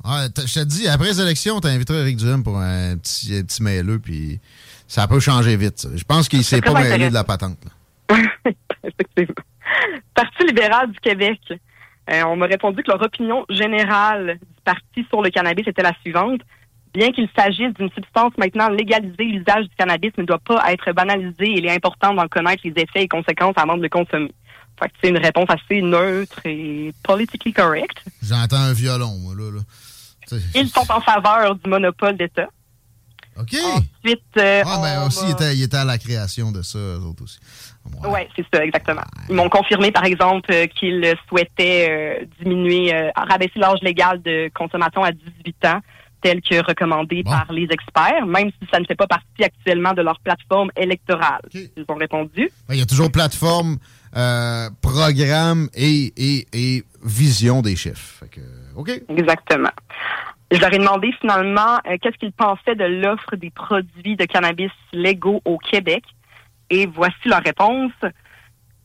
je 0.48 0.54
te 0.60 0.66
dis, 0.66 0.88
après 0.88 1.08
les 1.08 1.22
élections, 1.22 1.60
t'inviteras 1.60 2.00
Eric 2.00 2.18
Duhem 2.18 2.44
pour 2.44 2.58
un 2.58 2.98
petit, 2.98 3.38
un 3.38 3.44
petit 3.44 3.64
mêleux, 3.64 4.00
puis 4.00 4.40
ça 4.88 5.08
peut 5.08 5.20
changer 5.20 5.56
vite. 5.56 5.80
ça. 5.80 5.90
Je 5.96 6.04
pense 6.04 6.28
qu'il 6.28 6.44
s'est 6.44 6.62
pas 6.62 6.74
mêlé 6.74 7.10
de 7.10 7.14
la 7.14 7.24
patente. 7.24 7.58
Effectivement. 8.84 9.44
Parti 10.14 10.44
libéral 10.46 10.92
du 10.92 11.00
Québec. 11.00 11.40
Euh, 12.12 12.24
on 12.26 12.36
m'a 12.36 12.48
répondu 12.48 12.84
que 12.84 12.92
leur 12.92 13.02
opinion 13.02 13.46
générale 13.50 14.38
du 14.40 14.62
parti 14.66 15.06
sur 15.10 15.22
le 15.22 15.30
cannabis 15.30 15.66
était 15.68 15.84
la 15.84 15.94
suivante. 16.02 16.42
Bien 16.94 17.12
qu'il 17.12 17.28
s'agisse 17.36 17.74
d'une 17.74 17.90
substance 17.92 18.34
maintenant 18.38 18.70
légalisée, 18.70 19.24
l'usage 19.24 19.64
du 19.64 19.76
cannabis 19.78 20.12
ne 20.18 20.26
doit 20.26 20.38
pas 20.40 20.72
être 20.72 20.92
banalisé 20.92 21.46
et 21.46 21.58
il 21.60 21.66
est 21.66 21.72
important 21.76 22.14
d'en 22.14 22.28
connaître 22.28 22.62
les 22.66 22.74
effets 22.76 23.04
et 23.04 23.08
conséquences 23.08 23.56
avant 23.56 23.78
de 23.78 23.82
le 23.82 23.90
consommer. 23.90 24.32
Fait 24.84 24.90
que 24.90 24.96
c'est 25.02 25.10
une 25.10 25.18
réponse 25.18 25.50
assez 25.50 25.82
neutre 25.82 26.42
et 26.46 26.94
politically 27.04 27.54
correct. 27.54 28.04
J'entends 28.22 28.58
un 28.58 28.74
violon, 28.74 29.18
moi, 29.20 29.34
là. 29.36 29.52
là. 29.52 30.38
Ils 30.56 30.68
sont 30.68 30.92
en 30.92 31.00
faveur 31.00 31.56
du 31.56 31.70
monopole 31.70 32.18
d'État. 32.18 32.48
OK. 33.40 33.56
Ensuite, 33.56 34.22
euh, 34.38 34.64
ah, 34.66 34.80
ben 34.82 35.08
aussi, 35.08 35.26
il 35.26 35.32
était, 35.32 35.56
il 35.56 35.64
était 35.64 35.78
à 35.78 35.86
la 35.86 35.98
création 35.98 36.52
de 36.52 36.62
ça, 36.62 36.78
eux 36.78 37.00
autres 37.00 37.24
aussi. 37.24 37.40
Ouais. 37.86 38.10
Oui, 38.10 38.20
c'est 38.36 38.46
ça, 38.54 38.64
exactement. 38.64 39.02
Ils 39.30 39.36
m'ont 39.36 39.50
confirmé, 39.50 39.92
par 39.92 40.06
exemple, 40.06 40.52
euh, 40.52 40.68
qu'ils 40.68 41.16
souhaitaient 41.28 41.88
euh, 41.90 42.26
diminuer, 42.40 42.94
euh, 42.94 43.10
rabaisser 43.16 43.58
l'âge 43.60 43.80
légal 43.82 44.22
de 44.22 44.52
consommation 44.54 45.04
à 45.04 45.12
18 45.12 45.66
ans, 45.66 45.80
tel 46.24 46.42
que 46.42 46.66
recommandé 46.66 47.22
Bon. 47.24 47.32
par 47.32 47.52
les 47.52 47.68
experts, 47.70 48.26
même 48.26 48.50
si 48.50 48.68
ça 48.72 48.80
ne 48.80 48.86
fait 48.86 48.96
pas 48.96 49.08
partie 49.08 49.44
actuellement 49.44 49.94
de 49.94 50.02
leur 50.02 50.20
plateforme 50.22 50.72
électorale. 50.78 51.42
Ils 51.54 51.86
ont 51.88 51.96
répondu. 51.96 52.50
Il 52.70 52.78
y 52.78 52.82
a 52.82 52.86
toujours 52.86 53.12
plateforme, 53.12 53.78
euh, 54.16 54.70
programme 54.82 55.68
et, 55.76 56.14
et, 56.18 56.48
et 56.54 56.84
vision 57.04 57.62
des. 57.62 57.76
Fait 57.76 58.30
que, 58.30 58.42
OK. 58.76 58.90
Exactement. 59.10 59.72
Je 60.52 60.60
leur 60.60 60.74
ai 60.74 60.78
demandé 60.78 61.12
finalement 61.20 61.80
euh, 61.88 61.98
qu'est-ce 62.02 62.18
qu'ils 62.18 62.32
pensaient 62.32 62.76
de 62.76 62.86
l'offre 62.86 63.36
des 63.36 63.50
produits 63.50 64.16
de 64.16 64.26
cannabis 64.26 64.72
légaux 64.94 65.42
au 65.46 65.58
Québec? 65.58 66.04
Et 66.70 66.86
voici 66.86 67.16
leur 67.26 67.42
réponse. 67.44 67.92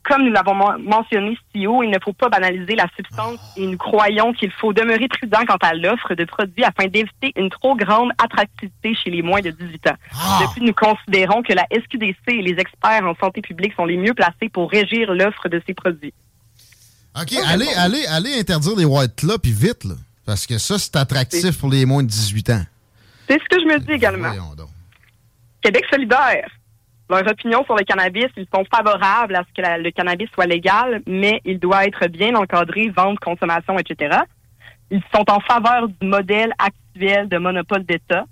Comme 0.08 0.24
nous 0.24 0.32
l'avons 0.32 0.54
men- 0.54 0.82
mentionné 0.82 1.36
si 1.54 1.66
haut, 1.66 1.82
il 1.82 1.90
ne 1.90 1.98
faut 2.02 2.14
pas 2.14 2.30
banaliser 2.30 2.74
la 2.74 2.86
substance 2.96 3.38
et 3.58 3.66
nous 3.66 3.76
croyons 3.76 4.32
qu'il 4.32 4.50
faut 4.52 4.72
demeurer 4.72 5.06
prudent 5.06 5.40
quant 5.46 5.58
à 5.60 5.74
l'offre 5.74 6.14
de 6.14 6.24
produits 6.24 6.64
afin 6.64 6.86
d'éviter 6.86 7.32
une 7.36 7.50
trop 7.50 7.76
grande 7.76 8.10
attractivité 8.16 8.94
chez 8.94 9.10
les 9.10 9.20
moins 9.20 9.40
de 9.42 9.50
18 9.50 9.86
ans. 9.88 9.96
Ah! 10.14 10.38
Depuis, 10.42 10.62
nous 10.62 10.72
considérons 10.72 11.42
que 11.42 11.52
la 11.52 11.66
SQDC 11.70 12.16
et 12.28 12.42
les 12.42 12.58
experts 12.58 13.04
en 13.04 13.14
santé 13.16 13.42
publique 13.42 13.74
sont 13.74 13.84
les 13.84 13.98
mieux 13.98 14.14
placés 14.14 14.48
pour 14.50 14.70
régir 14.70 15.12
l'offre 15.12 15.48
de 15.50 15.62
ces 15.66 15.74
produits. 15.74 16.14
OK, 17.20 17.34
allez, 17.46 17.68
allez, 17.76 18.06
allez 18.06 18.38
interdire 18.40 18.76
les 18.76 18.84
white 18.86 19.22
là, 19.24 19.36
puis 19.38 19.52
vite, 19.52 19.84
là. 19.84 19.94
Parce 20.24 20.46
que 20.46 20.56
ça, 20.58 20.78
c'est 20.78 20.96
attractif 20.96 21.58
pour 21.58 21.68
les 21.70 21.84
moins 21.84 22.02
de 22.02 22.08
18 22.08 22.50
ans. 22.50 22.62
C'est 23.28 23.38
ce 23.42 23.48
que 23.48 23.60
je 23.60 23.66
me 23.66 23.78
dis 23.78 23.92
également. 23.92 24.30
Québec 25.62 25.84
solidaire. 25.90 26.48
Leur 27.10 27.26
opinion 27.26 27.64
sur 27.64 27.74
le 27.74 27.84
cannabis, 27.84 28.26
ils 28.36 28.46
sont 28.54 28.64
favorables 28.72 29.34
à 29.34 29.42
ce 29.48 29.52
que 29.54 29.62
la- 29.62 29.78
le 29.78 29.90
cannabis 29.90 30.28
soit 30.34 30.46
légal, 30.46 31.00
mais 31.06 31.40
il 31.44 31.58
doit 31.58 31.86
être 31.86 32.06
bien 32.08 32.34
encadré, 32.34 32.90
vente, 32.90 33.18
consommation, 33.18 33.78
etc. 33.78 34.18
Ils 34.90 35.02
sont 35.14 35.24
en 35.30 35.40
faveur 35.40 35.88
du 35.88 36.06
modèle 36.06 36.52
actuel 36.58 37.28
de 37.28 37.38
monopole 37.38 37.84
d'État. 37.84 38.26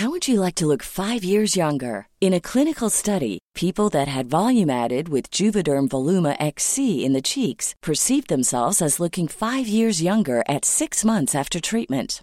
How 0.00 0.08
would 0.08 0.28
you 0.28 0.40
like 0.40 0.54
to 0.56 0.66
look 0.66 0.82
five 0.82 1.24
years 1.24 1.56
younger? 1.56 2.06
In 2.20 2.32
a 2.32 2.40
clinical 2.40 2.88
study, 2.90 3.38
people 3.54 3.90
that 3.90 4.06
had 4.08 4.30
volume 4.30 4.70
added 4.70 5.08
with 5.08 5.30
Juvederm 5.30 5.88
Voluma 5.88 6.36
XC 6.40 7.04
in 7.04 7.12
the 7.12 7.20
cheeks 7.20 7.74
perceived 7.82 8.28
themselves 8.28 8.80
as 8.80 8.98
looking 9.00 9.28
five 9.28 9.66
years 9.66 10.00
younger 10.00 10.42
at 10.48 10.64
six 10.64 11.04
months 11.04 11.34
after 11.34 11.60
treatment. 11.60 12.22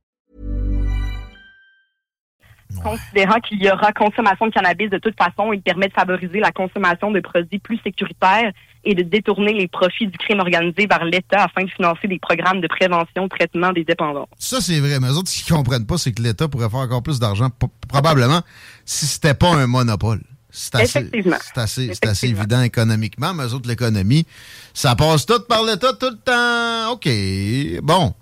Considérant 2.83 3.39
qu'il 3.39 3.61
y 3.63 3.69
aura 3.69 3.91
consommation 3.91 4.47
de 4.47 4.51
cannabis 4.51 4.89
de 4.89 4.97
toute 4.97 5.17
façon, 5.17 5.53
il 5.53 5.61
permet 5.61 5.87
de 5.87 5.93
favoriser 5.93 6.39
la 6.39 6.51
consommation 6.51 7.11
de 7.11 7.19
produits 7.19 7.59
plus 7.59 7.79
sécuritaires 7.83 8.51
et 8.83 8.95
de 8.95 9.03
détourner 9.03 9.53
les 9.53 9.67
profits 9.67 10.07
du 10.07 10.17
crime 10.17 10.39
organisé 10.39 10.87
vers 10.87 11.05
l'État 11.05 11.43
afin 11.43 11.63
de 11.63 11.69
financer 11.69 12.07
des 12.07 12.19
programmes 12.19 12.61
de 12.61 12.67
prévention, 12.67 13.27
traitement 13.27 13.71
des 13.73 13.83
dépendances. 13.83 14.27
Ça, 14.37 14.61
c'est 14.61 14.79
vrai. 14.79 14.99
Mais 14.99 15.07
eux 15.07 15.17
autres, 15.17 15.29
ce 15.29 15.43
qu'ils 15.43 15.53
comprennent 15.53 15.85
pas, 15.85 15.97
c'est 15.97 16.11
que 16.11 16.21
l'État 16.21 16.47
pourrait 16.47 16.69
faire 16.69 16.79
encore 16.79 17.03
plus 17.03 17.19
d'argent, 17.19 17.49
probablement, 17.87 18.41
si 18.85 19.05
c'était 19.05 19.33
pas 19.33 19.53
un 19.53 19.67
monopole. 19.67 20.21
C'est 20.49 20.75
assez, 20.75 22.27
évident 22.27 22.61
économiquement, 22.61 23.33
mais 23.33 23.43
eux 23.45 23.53
autres, 23.53 23.69
l'économie, 23.69 24.25
ça 24.73 24.95
passe 24.95 25.25
tout 25.25 25.39
par 25.47 25.63
l'État 25.63 25.93
tout 25.93 26.09
le 26.09 26.17
temps. 26.17 26.91
OK. 26.91 27.81
Bon. 27.83 28.13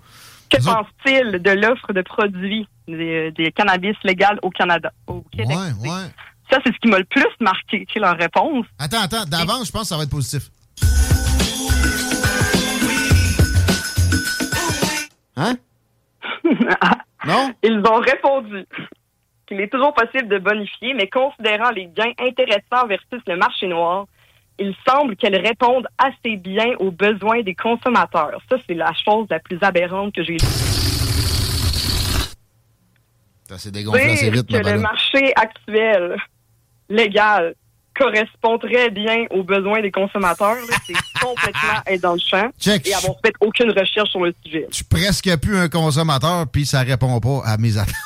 Que 0.48 0.62
pense-t-il 0.62 1.42
de 1.42 1.50
l'offre 1.50 1.92
de 1.92 2.02
produits? 2.02 2.68
Des, 2.96 3.30
des 3.32 3.52
cannabis 3.52 3.96
légal 4.04 4.38
au 4.42 4.50
Canada, 4.50 4.92
au 5.06 5.22
Québec? 5.32 5.56
Ouais, 5.56 5.88
ouais. 5.88 6.06
Ça, 6.50 6.58
c'est 6.64 6.72
ce 6.72 6.78
qui 6.80 6.88
m'a 6.88 6.98
le 6.98 7.04
plus 7.04 7.24
marqué, 7.40 7.86
c'est 7.92 8.00
leur 8.00 8.16
réponse. 8.16 8.66
Attends, 8.78 9.02
attends. 9.02 9.24
D'avance, 9.24 9.68
je 9.68 9.72
pense 9.72 9.82
que 9.82 9.88
ça 9.88 9.96
va 9.96 10.02
être 10.02 10.10
positif. 10.10 10.50
Hein? 15.36 15.54
non? 17.26 17.54
Ils 17.62 17.82
ont 17.86 18.00
répondu 18.00 18.66
qu'il 19.46 19.60
est 19.60 19.68
toujours 19.68 19.94
possible 19.94 20.28
de 20.28 20.38
bonifier, 20.38 20.94
mais 20.94 21.08
considérant 21.08 21.70
les 21.70 21.86
gains 21.86 22.12
intéressants 22.18 22.86
versus 22.88 23.20
le 23.26 23.36
marché 23.36 23.68
noir, 23.68 24.06
il 24.58 24.74
semble 24.86 25.16
qu'elles 25.16 25.40
répondent 25.40 25.88
assez 25.98 26.36
bien 26.36 26.74
aux 26.78 26.90
besoins 26.90 27.42
des 27.42 27.54
consommateurs. 27.54 28.40
Ça, 28.48 28.56
c'est 28.66 28.74
la 28.74 28.92
chose 28.92 29.26
la 29.30 29.38
plus 29.38 29.58
aberrante 29.62 30.14
que 30.14 30.22
j'ai 30.22 30.34
lue. 30.34 30.89
Ça 33.50 33.58
s'est 33.58 33.72
dégonflé 33.72 34.12
assez 34.12 34.30
vite, 34.30 34.46
que 34.46 34.56
le 34.56 34.78
marché 34.78 35.32
actuel, 35.34 36.16
légal, 36.88 37.56
correspond 37.98 38.58
très 38.58 38.90
bien 38.90 39.24
aux 39.30 39.42
besoins 39.42 39.82
des 39.82 39.90
consommateurs, 39.90 40.54
c'est 40.86 40.92
complètement 41.20 41.82
être 41.84 42.00
dans 42.00 42.12
le 42.12 42.20
champ 42.20 42.48
Check. 42.60 42.86
et 42.86 42.94
avoir 42.94 43.16
fait 43.24 43.34
aucune 43.40 43.70
recherche 43.72 44.08
sur 44.10 44.20
le 44.20 44.32
sujet. 44.44 44.68
Je 44.70 44.76
suis 44.76 44.84
presque 44.84 45.36
plus 45.38 45.56
un 45.56 45.68
consommateur, 45.68 46.46
puis 46.46 46.64
ça 46.64 46.82
répond 46.82 47.18
pas 47.18 47.42
à 47.44 47.56
mes 47.56 47.76
attentes. 47.76 47.96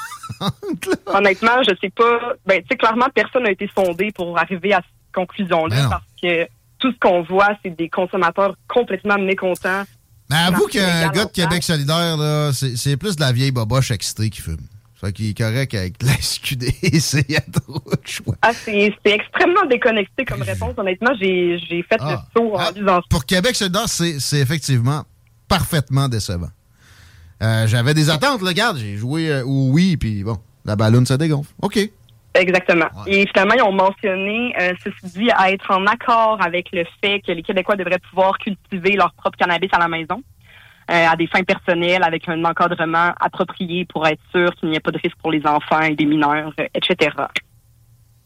Honnêtement, 1.04 1.62
je 1.62 1.74
sais 1.78 1.90
pas. 1.90 2.36
Ben, 2.46 2.62
tu 2.62 2.68
sais, 2.70 2.76
clairement, 2.78 3.08
personne 3.14 3.42
n'a 3.42 3.50
été 3.50 3.68
sondé 3.76 4.12
pour 4.12 4.38
arriver 4.38 4.72
à 4.72 4.78
cette 4.78 5.14
conclusion-là 5.14 5.76
Ben 5.76 5.88
parce 5.90 6.04
que 6.22 6.48
tout 6.78 6.90
ce 6.90 6.98
qu'on 6.98 7.22
voit, 7.22 7.50
c'est 7.62 7.76
des 7.76 7.90
consommateurs 7.90 8.56
complètement 8.66 9.18
mécontents. 9.18 9.82
Mais 10.30 10.36
avoue 10.36 10.68
qu'un 10.68 11.10
gars 11.10 11.26
de 11.26 11.32
Québec 11.32 11.62
solidaire, 11.62 12.16
c'est 12.54 12.78
c'est 12.78 12.96
plus 12.96 13.16
de 13.16 13.20
la 13.20 13.32
vieille 13.32 13.52
boboche 13.52 13.90
excitée 13.90 14.30
qui 14.30 14.40
fume. 14.40 14.56
Fait 15.04 15.12
qu'il 15.12 15.30
est 15.30 15.36
correct 15.36 15.74
avec 15.74 16.02
la 16.02 16.12
SQDC, 16.20 17.24
il 17.28 17.34
y 17.34 17.36
a 17.36 17.40
trop 17.40 17.78
de 17.90 18.06
choix. 18.06 18.34
Ah, 18.42 18.52
c'est 18.54 18.92
c'est 19.04 19.12
extrêmement 19.12 19.66
déconnecté 19.68 20.24
comme 20.24 20.42
réponse. 20.42 20.72
Honnêtement, 20.76 21.10
j'ai 21.20 21.58
fait 21.88 21.96
Ah. 22.00 22.24
le 22.34 22.40
tour 22.40 22.54
en 22.54 22.58
Ah, 22.58 22.72
disant 22.72 23.00
Pour 23.10 23.26
Québec 23.26 23.54
solidaire, 23.54 23.88
c'est 23.88 24.18
c'est 24.20 24.38
effectivement 24.40 25.02
parfaitement 25.48 26.08
décevant. 26.08 26.48
Euh, 27.42 27.66
J'avais 27.66 27.92
des 27.94 28.08
attentes, 28.08 28.40
là, 28.42 28.48
regarde, 28.48 28.78
j'ai 28.78 28.96
joué 28.96 29.28
euh, 29.30 29.44
au 29.44 29.70
oui, 29.72 29.96
puis 29.96 30.22
bon, 30.24 30.38
la 30.64 30.76
ballonne 30.76 31.04
se 31.04 31.14
dégonfle. 31.14 31.52
OK. 31.60 31.78
Exactement. 32.36 32.86
Ouais. 33.06 33.12
Et 33.22 33.26
finalement, 33.28 33.54
ils 33.54 33.62
ont 33.62 33.72
mentionné, 33.72 34.54
euh, 34.60 34.72
ceci 34.82 35.18
dit, 35.18 35.30
à 35.36 35.52
être 35.52 35.70
en 35.70 35.86
accord 35.86 36.38
avec 36.42 36.68
le 36.72 36.84
fait 37.02 37.20
que 37.20 37.30
les 37.32 37.42
Québécois 37.42 37.76
devraient 37.76 38.00
pouvoir 38.10 38.38
cultiver 38.38 38.96
leur 38.96 39.12
propre 39.14 39.36
cannabis 39.38 39.68
à 39.72 39.78
la 39.78 39.86
maison, 39.88 40.20
à 40.88 41.16
des 41.16 41.26
fins 41.26 41.42
personnelles, 41.42 42.02
avec 42.02 42.28
un 42.28 42.44
encadrement 42.44 43.12
approprié 43.20 43.84
pour 43.86 44.06
être 44.06 44.20
sûr 44.32 44.54
qu'il 44.56 44.68
n'y 44.70 44.76
ait 44.76 44.80
pas 44.80 44.90
de 44.90 44.98
risque 44.98 45.16
pour 45.22 45.32
les 45.32 45.46
enfants 45.46 45.80
et 45.82 45.94
des 45.94 46.04
mineurs, 46.04 46.52
euh, 46.60 46.66
etc. 46.74 47.10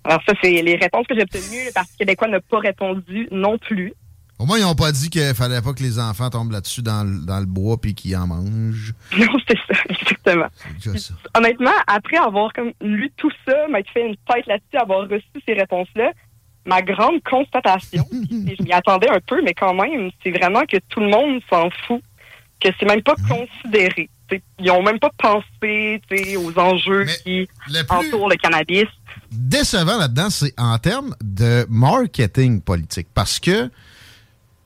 Alors 0.05 0.21
ça, 0.27 0.33
c'est 0.43 0.63
les 0.63 0.77
réponses 0.77 1.07
que 1.07 1.15
j'ai 1.15 1.23
obtenues. 1.23 1.67
Le 1.67 1.73
Parti 1.73 1.97
québécois 1.99 2.29
n'a 2.29 2.41
pas 2.41 2.59
répondu 2.59 3.29
non 3.31 3.59
plus. 3.59 3.93
Au 4.39 4.47
moins, 4.47 4.57
ils 4.59 4.63
n'ont 4.63 4.77
pas 4.77 4.93
dit 4.93 5.11
qu'il 5.11 5.35
fallait 5.35 5.61
pas 5.61 5.73
que 5.73 5.83
les 5.83 5.99
enfants 5.99 6.31
tombent 6.31 6.53
là-dessus 6.53 6.81
dans, 6.83 7.03
le- 7.05 7.27
dans 7.27 7.41
le 7.41 7.47
bois 7.47 7.77
puis 7.81 7.95
qu'ils 7.95 8.17
en 8.17 8.27
mangent. 8.29 8.95
Non, 9.19 9.27
c'est 9.49 9.59
ça, 9.67 9.81
exactement. 9.89 10.47
Ça. 10.81 11.15
Honnêtement, 11.37 11.73
après 11.89 12.19
avoir 12.19 12.53
comme 12.53 12.73
lu 12.81 13.11
tout 13.17 13.33
ça, 13.47 13.67
m'être 13.69 13.91
fait 13.91 14.07
une 14.09 14.17
tête 14.33 14.47
là-dessus, 14.47 14.77
avoir 14.81 15.09
reçu 15.09 15.27
ces 15.47 15.55
réponses-là, 15.55 16.13
ma 16.67 16.83
grande 16.83 17.21
constatation, 17.29 18.05
et 18.47 18.55
je 18.57 18.63
m'y 18.63 18.73
attendais 18.73 19.09
un 19.11 19.19
peu, 19.27 19.43
mais 19.43 19.55
quand 19.55 19.75
même, 19.75 20.11
c'est 20.23 20.31
vraiment 20.31 20.65
que 20.67 20.77
tout 20.89 21.01
le 21.01 21.09
monde 21.09 21.41
s'en 21.51 21.69
fout, 21.87 22.01
que 22.61 22.69
c'est 22.79 22.87
même 22.87 23.03
pas 23.03 23.15
considéré. 23.29 24.09
T'sais, 24.29 24.43
Ils 24.59 24.71
ont 24.71 24.83
même 24.83 24.99
pas 24.99 25.11
pensé 25.17 26.37
aux 26.37 26.59
enjeux 26.59 27.05
Mais 27.05 27.13
qui 27.25 27.49
Le 27.69 27.81
entourent 27.89 28.29
le 28.29 28.37
cannabis. 28.37 28.85
décevant 29.31 29.97
là-dedans, 29.99 30.31
c'est 30.31 30.53
en 30.59 30.77
termes 30.79 31.15
de 31.23 31.67
marketing 31.71 32.61
politique. 32.61 33.09
Parce 33.15 33.39
que, 33.41 33.71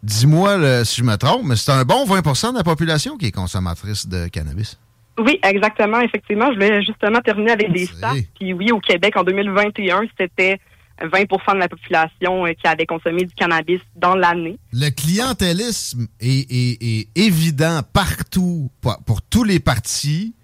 dis-moi 0.03 0.85
si 0.85 1.01
je 1.01 1.05
me 1.05 1.17
trompe, 1.17 1.43
mais 1.45 1.57
c'est 1.57 1.73
un 1.73 1.85
bon 1.85 2.05
20% 2.07 2.53
de 2.53 2.59
la 2.59 2.65
population 2.65 3.17
qui 3.17 3.27
est 3.27 3.33
consommatrice 3.33 4.07
de 4.09 4.29
cannabis. 4.29 4.79
Oui, 5.19 5.39
exactement, 5.43 6.01
effectivement. 6.01 6.47
Je 6.49 6.55
voulais 6.55 6.83
justement 6.83 7.21
terminer 7.21 7.53
avec 7.53 7.71
des 7.73 7.87
stats. 7.87 8.15
Puis 8.39 8.53
oui, 8.55 8.73
au 8.73 8.81
Québec, 8.81 9.17
en 9.17 9.25
2021, 9.25 10.03
c'était 10.19 10.59
20% 11.01 11.55
de 11.55 11.59
la 11.59 11.69
population 11.69 12.47
euh, 12.47 12.53
qui 12.53 12.67
avait 12.67 12.87
consommé 12.87 13.25
du 13.25 13.35
cannabis 13.35 13.81
dans 13.97 14.15
l'année. 14.15 14.59
Le 14.73 14.91
clientélisme 14.91 16.07
est, 16.21 16.51
est- 16.51 16.83
est 16.83 17.09
évident 17.17 17.81
partout, 17.93 18.71
pour, 18.81 18.97
pour 19.05 19.23
tous 19.23 19.45
les 19.45 19.61
partis, 19.61 20.35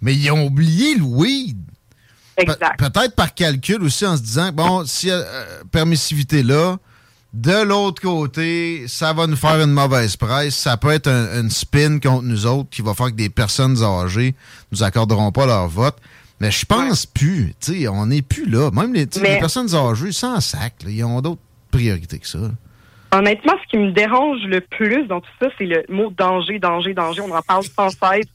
mais 0.00 0.14
ils 0.14 0.30
ont 0.30 0.46
oublié 0.46 0.94
le 0.96 1.02
weed. 1.02 1.56
Pe- 2.36 2.42
Exact. 2.42 2.78
Peut-être 2.78 3.14
par 3.14 3.32
calcul 3.34 3.82
aussi 3.82 4.04
en 4.06 4.16
se 4.16 4.22
disant, 4.22 4.50
bon, 4.52 4.84
si 4.86 5.10
euh, 5.10 5.22
permissivité 5.70 6.42
là, 6.42 6.76
de 7.32 7.62
l'autre 7.64 8.00
côté, 8.00 8.84
ça 8.86 9.12
va 9.12 9.26
nous 9.26 9.34
faire 9.36 9.60
une 9.60 9.72
mauvaise 9.72 10.14
presse. 10.16 10.54
Ça 10.54 10.76
peut 10.76 10.90
être 10.90 11.08
un, 11.08 11.40
une 11.42 11.50
spin 11.50 11.98
contre 11.98 12.22
nous 12.22 12.46
autres 12.46 12.70
qui 12.70 12.80
va 12.82 12.94
faire 12.94 13.06
que 13.06 13.12
des 13.16 13.28
personnes 13.28 13.82
âgées 13.82 14.34
nous 14.70 14.82
accorderont 14.84 15.32
pas 15.32 15.44
leur 15.46 15.66
vote. 15.68 15.96
Mais 16.40 16.50
je 16.50 16.64
pense 16.66 17.06
plus. 17.06 17.54
Tu 17.60 17.82
sais, 17.82 17.88
on 17.88 18.06
n'est 18.06 18.22
plus 18.22 18.48
là. 18.48 18.70
Même 18.72 18.92
les, 18.92 19.06
Mais- 19.22 19.34
les 19.34 19.38
personnes 19.40 19.74
âgées, 19.74 20.12
sans 20.12 20.40
sac, 20.40 20.74
là, 20.84 20.90
ils 20.90 21.04
ont 21.04 21.20
d'autres 21.20 21.40
priorités 21.70 22.18
que 22.18 22.26
ça. 22.26 22.38
Honnêtement, 23.12 23.54
ce 23.62 23.70
qui 23.70 23.78
me 23.78 23.92
dérange 23.92 24.42
le 24.42 24.60
plus 24.60 25.06
dans 25.06 25.20
tout 25.20 25.30
ça, 25.40 25.46
c'est 25.56 25.66
le 25.66 25.84
mot 25.88 26.10
danger, 26.10 26.58
danger, 26.58 26.94
danger. 26.94 27.20
On 27.22 27.30
en 27.30 27.42
parle 27.42 27.62
sans 27.64 27.90
cesse. 27.90 28.26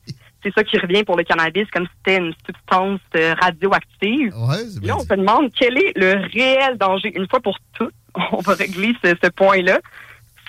C'est 0.41 0.53
ça 0.53 0.63
qui 0.63 0.77
revient 0.77 1.03
pour 1.03 1.17
le 1.17 1.23
cannabis, 1.25 1.67
comme 1.69 1.83
si 1.85 1.91
c'était 1.97 2.17
une 2.17 2.33
substance 2.45 3.01
euh, 3.17 3.35
radioactive. 3.41 4.33
Ouais, 4.37 4.55
c'est 4.73 4.85
Là, 4.85 4.95
on 4.95 5.01
se 5.01 5.07
demande 5.13 5.49
quel 5.53 5.77
est 5.77 5.91
le 5.97 6.25
réel 6.33 6.77
danger. 6.77 7.11
Une 7.13 7.27
fois 7.27 7.41
pour 7.41 7.57
toutes, 7.73 7.93
on 8.31 8.39
va 8.39 8.53
régler 8.53 8.93
ce, 9.03 9.13
ce 9.21 9.29
point-là 9.29 9.79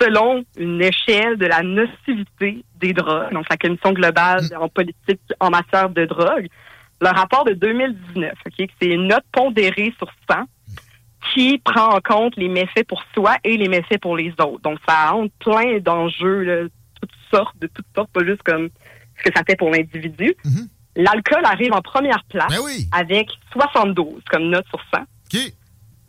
selon 0.00 0.45
une 0.57 0.80
échelle 0.80 1.37
de 1.37 1.47
la 1.47 1.62
nocivité 1.62 2.64
des 2.80 2.92
drogues, 2.92 3.33
donc 3.35 3.45
la 3.50 3.57
Commission 3.57 3.92
globale 3.92 4.45
en 4.59 4.69
politique 4.69 5.21
en 5.40 5.50
matière 5.50 5.90
de 5.90 6.07
drogue. 6.07 6.49
Le 7.00 7.09
rapport 7.09 7.45
de 7.45 7.54
2019, 7.54 8.33
ok, 8.47 8.69
c'est 8.80 8.88
une 8.88 9.09
note 9.09 9.25
pondérée 9.33 9.95
sur 9.99 10.11
100 10.30 10.37
qui 11.35 11.59
prend 11.59 11.95
en 11.97 12.00
compte 12.00 12.37
les 12.37 12.49
méfaits 12.49 12.87
pour 12.87 13.02
soi 13.14 13.37
et 13.45 13.57
les 13.57 13.69
méfaits 13.69 14.00
pour 14.00 14.16
les 14.16 14.33
autres. 14.33 14.61
Donc, 14.62 14.78
ça 14.88 15.14
entre 15.14 15.33
plein 15.38 15.78
d'enjeux, 15.78 16.71
toutes 17.00 17.11
sortes, 17.33 17.57
de 17.59 17.66
toutes 17.69 17.87
sortes, 17.95 18.11
pas 18.12 18.25
juste 18.25 18.42
comme 18.42 18.69
ce 19.19 19.30
que 19.30 19.37
ça 19.37 19.42
fait 19.47 19.57
pour 19.57 19.71
l'individu. 19.71 20.35
Mhm. 20.45 20.69
L'alcool 20.97 21.45
arrive 21.45 21.73
en 21.73 21.83
première 21.83 22.25
place 22.25 22.49
Ben 22.50 22.59
oui. 22.64 22.88
avec 22.92 23.28
72 23.52 24.23
comme 24.30 24.49
note 24.50 24.66
sur 24.69 24.80
100. 24.92 25.00
OK. 25.02 25.52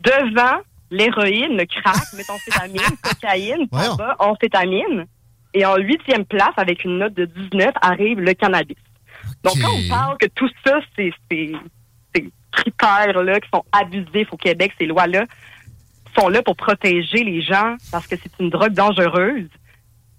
Devant 0.00 0.58
l'héroïne, 0.90 1.56
le 1.56 1.64
crack, 1.66 2.12
méthamphétamine, 2.16 2.96
cocaïne, 3.02 3.68
tabac, 3.68 4.16
amphétamine. 4.18 5.06
Et 5.54 5.64
en 5.66 5.76
huitième 5.76 6.24
place, 6.24 6.52
avec 6.56 6.84
une 6.84 6.98
note 6.98 7.14
de 7.14 7.26
19, 7.26 7.72
arrive 7.80 8.18
le 8.20 8.32
cannabis. 8.34 8.76
Donc, 9.44 9.60
quand 9.60 9.72
on 9.74 9.88
parle 9.88 10.18
que 10.18 10.26
tout 10.34 10.48
ça, 10.64 10.78
c'est 10.96 11.12
c'est- 11.30 11.52
ces 12.14 12.30
critères-là 12.52 13.40
qui 13.40 13.48
sont 13.52 13.64
abusifs 13.72 14.28
au 14.32 14.36
Québec, 14.36 14.72
ces 14.78 14.86
lois-là, 14.86 15.24
sont 16.18 16.28
là 16.28 16.42
pour 16.42 16.56
protéger 16.56 17.24
les 17.24 17.40
gens 17.42 17.76
parce 17.90 18.06
que 18.06 18.16
c'est 18.22 18.32
une 18.38 18.50
drogue 18.50 18.72
dangereuse. 18.74 19.48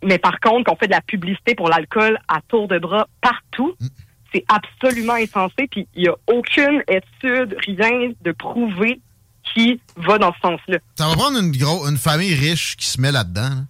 Mais 0.03 0.17
par 0.17 0.39
contre, 0.39 0.69
qu'on 0.69 0.75
fait 0.75 0.87
de 0.87 0.91
la 0.91 1.01
publicité 1.01 1.55
pour 1.55 1.69
l'alcool 1.69 2.17
à 2.27 2.41
tour 2.47 2.67
de 2.67 2.79
bras 2.79 3.07
partout, 3.21 3.75
Mm. 3.79 3.87
c'est 4.33 4.43
absolument 4.49 5.13
insensé. 5.13 5.67
Puis 5.69 5.87
il 5.95 6.01
n'y 6.03 6.07
a 6.09 6.15
aucune 6.27 6.83
étude, 6.87 7.55
rien 7.67 8.11
de 8.21 8.31
prouvé 8.31 8.99
qui 9.53 9.79
va 9.95 10.17
dans 10.17 10.33
ce 10.33 10.39
sens-là. 10.39 10.77
Ça 10.95 11.07
va 11.07 11.13
prendre 11.15 11.39
une, 11.39 11.51
gros, 11.55 11.87
une 11.87 11.97
famille 11.97 12.33
riche 12.33 12.75
qui 12.75 12.87
se 12.87 12.99
met 12.99 13.11
là-dedans. 13.11 13.49
là. 13.49 13.63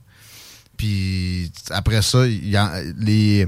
Puis 0.78 1.52
après 1.70 2.02
ça, 2.02 2.26
y 2.28 2.56
a- 2.56 2.82
les, 2.98 3.48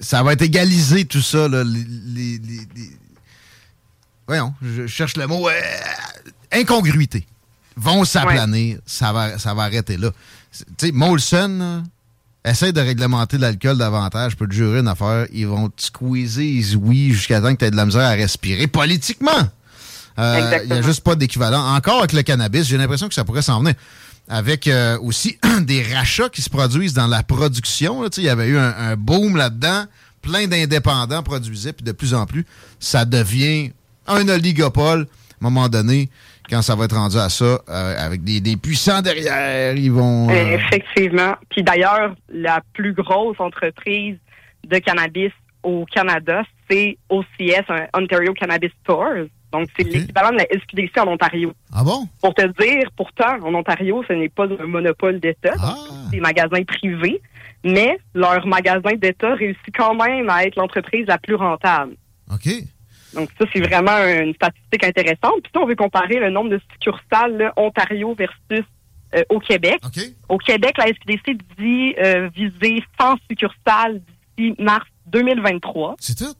ça 0.00 0.22
va 0.22 0.32
être 0.32 0.42
égalisé 0.42 1.04
tout 1.04 1.22
ça. 1.22 1.48
Là, 1.48 1.62
les, 1.64 1.84
les- 1.84 2.38
les- 2.38 2.68
les- 2.74 2.96
voyons, 4.26 4.54
je 4.62 4.86
cherche 4.86 5.16
le 5.16 5.26
mot. 5.26 5.48
euh, 5.48 5.52
incongruité. 6.52 7.26
Vont 7.76 8.04
s'aplanir. 8.04 8.78
Ça, 8.86 9.12
va, 9.12 9.38
ça 9.38 9.54
va 9.54 9.62
arrêter 9.64 9.96
là. 9.96 10.10
Tu 10.76 10.86
sais, 10.86 10.92
Molson 10.92 11.82
là, 12.44 12.50
essaie 12.50 12.72
de 12.72 12.80
réglementer 12.80 13.38
l'alcool 13.38 13.78
davantage. 13.78 14.32
Je 14.32 14.36
peux 14.36 14.48
te 14.48 14.52
jurer 14.54 14.80
une 14.80 14.88
affaire. 14.88 15.26
Ils 15.32 15.46
vont 15.46 15.68
te 15.68 15.82
squeezer 15.82 16.62
oui 16.76 17.12
jusqu'à 17.12 17.40
temps 17.40 17.52
que 17.54 17.58
tu 17.60 17.64
aies 17.66 17.70
de 17.70 17.76
la 17.76 17.86
misère 17.86 18.02
à 18.02 18.10
respirer 18.10 18.66
politiquement. 18.66 19.30
Euh, 20.18 20.58
Il 20.64 20.72
n'y 20.72 20.78
a 20.78 20.82
juste 20.82 21.02
pas 21.02 21.14
d'équivalent. 21.14 21.74
Encore 21.74 21.98
avec 22.00 22.12
le 22.12 22.22
cannabis, 22.22 22.66
j'ai 22.66 22.76
l'impression 22.76 23.08
que 23.08 23.14
ça 23.14 23.24
pourrait 23.24 23.42
s'en 23.42 23.60
venir. 23.60 23.74
Avec 24.28 24.68
euh, 24.68 24.98
aussi 25.00 25.38
des 25.62 25.82
rachats 25.82 26.28
qui 26.28 26.42
se 26.42 26.50
produisent 26.50 26.94
dans 26.94 27.06
la 27.06 27.22
production. 27.22 28.04
Il 28.16 28.22
y 28.22 28.28
avait 28.28 28.48
eu 28.48 28.58
un, 28.58 28.96
boom 28.96 29.36
là-dedans. 29.36 29.84
Plein 30.22 30.46
d'indépendants 30.46 31.22
produisaient, 31.22 31.72
puis 31.72 31.84
de 31.84 31.92
plus 31.92 32.14
en 32.14 32.26
plus, 32.26 32.44
ça 32.78 33.04
devient 33.04 33.72
un 34.06 34.28
oligopole. 34.28 35.06
À 35.42 35.46
un 35.46 35.50
moment 35.50 35.68
donné, 35.68 36.10
quand 36.50 36.62
ça 36.62 36.74
va 36.74 36.84
être 36.84 36.96
rendu 36.96 37.16
à 37.16 37.28
ça, 37.28 37.60
euh, 37.68 38.06
avec 38.06 38.22
des, 38.22 38.56
puissants 38.56 39.00
derrière, 39.00 39.74
ils 39.74 39.90
vont... 39.90 40.28
euh, 40.28 40.54
Effectivement. 40.54 41.34
Puis 41.48 41.62
d'ailleurs, 41.62 42.14
la 42.28 42.60
plus 42.74 42.92
grosse 42.92 43.40
entreprise 43.40 44.16
de 44.66 44.78
cannabis 44.78 45.32
au 45.62 45.86
Canada, 45.86 46.42
c'est 46.68 46.98
OCS, 47.08 47.66
Ontario 47.94 48.34
Cannabis 48.34 48.70
Stores. 48.82 49.28
Donc, 49.52 49.68
c'est 49.76 49.82
l'équivalent 49.84 50.30
de 50.30 50.36
la 50.38 50.44
SQDC 50.44 50.98
en 51.00 51.08
Ontario. 51.08 51.52
Ah 51.72 51.82
bon? 51.84 52.06
Pour 52.20 52.34
te 52.34 52.46
dire, 52.62 52.88
pourtant, 52.96 53.38
en 53.42 53.54
Ontario, 53.54 54.04
ce 54.06 54.12
n'est 54.12 54.28
pas 54.28 54.44
un 54.46 54.66
monopole 54.66 55.18
d'État, 55.20 55.54
Ah. 55.60 55.74
c'est 56.04 56.10
des 56.16 56.20
magasins 56.20 56.62
privés, 56.64 57.20
mais 57.64 57.98
leur 58.14 58.46
magasin 58.46 58.94
d'État 58.96 59.34
réussit 59.34 59.74
quand 59.76 59.94
même 59.94 60.28
à 60.30 60.44
être 60.44 60.56
l'entreprise 60.56 61.06
la 61.06 61.18
plus 61.18 61.34
rentable. 61.34 61.94
OK. 62.32 62.48
Donc 63.14 63.28
ça, 63.38 63.44
c'est 63.52 63.60
vraiment 63.60 63.98
une 64.06 64.34
statistique 64.34 64.84
intéressante. 64.84 65.42
Puis 65.42 65.50
si 65.52 65.58
on 65.58 65.66
veut 65.66 65.74
comparer 65.74 66.20
le 66.20 66.30
nombre 66.30 66.50
de 66.50 66.60
succursales 66.72 67.36
là, 67.36 67.52
Ontario 67.56 68.14
versus 68.14 68.64
euh, 69.16 69.22
au 69.30 69.40
Québec, 69.40 69.80
OK. 69.84 70.00
au 70.28 70.38
Québec, 70.38 70.76
la 70.78 70.86
SQDC 70.86 71.36
dit 71.58 71.94
euh, 71.98 72.28
viser 72.32 72.84
100 73.00 73.16
succursales 73.28 74.00
d'ici 74.38 74.54
mars 74.60 74.86
2023, 75.06 75.96
C'est 75.98 76.16
tout? 76.16 76.32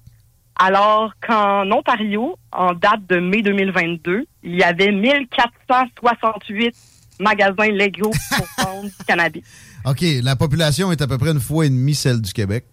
Alors 0.63 1.13
qu'en 1.27 1.71
Ontario, 1.71 2.37
en 2.53 2.75
date 2.75 3.07
de 3.09 3.19
mai 3.19 3.43
2022, 3.43 4.25
il 4.43 4.57
y 4.57 4.63
avait 4.63 4.93
1468 4.93 6.75
magasins 7.21 7.71
légaux 7.71 8.11
pour 8.37 8.47
vendre 8.67 8.85
du 8.89 9.05
cannabis. 9.07 9.43
OK, 9.85 10.05
la 10.23 10.37
population 10.37 10.93
est 10.93 11.01
à 11.03 11.07
peu 11.07 11.19
près 11.19 11.31
une 11.31 11.41
fois 11.41 11.67
et 11.67 11.71
demie 11.71 11.95
celle 11.95 12.21
du 12.21 12.33
Québec. 12.33 12.65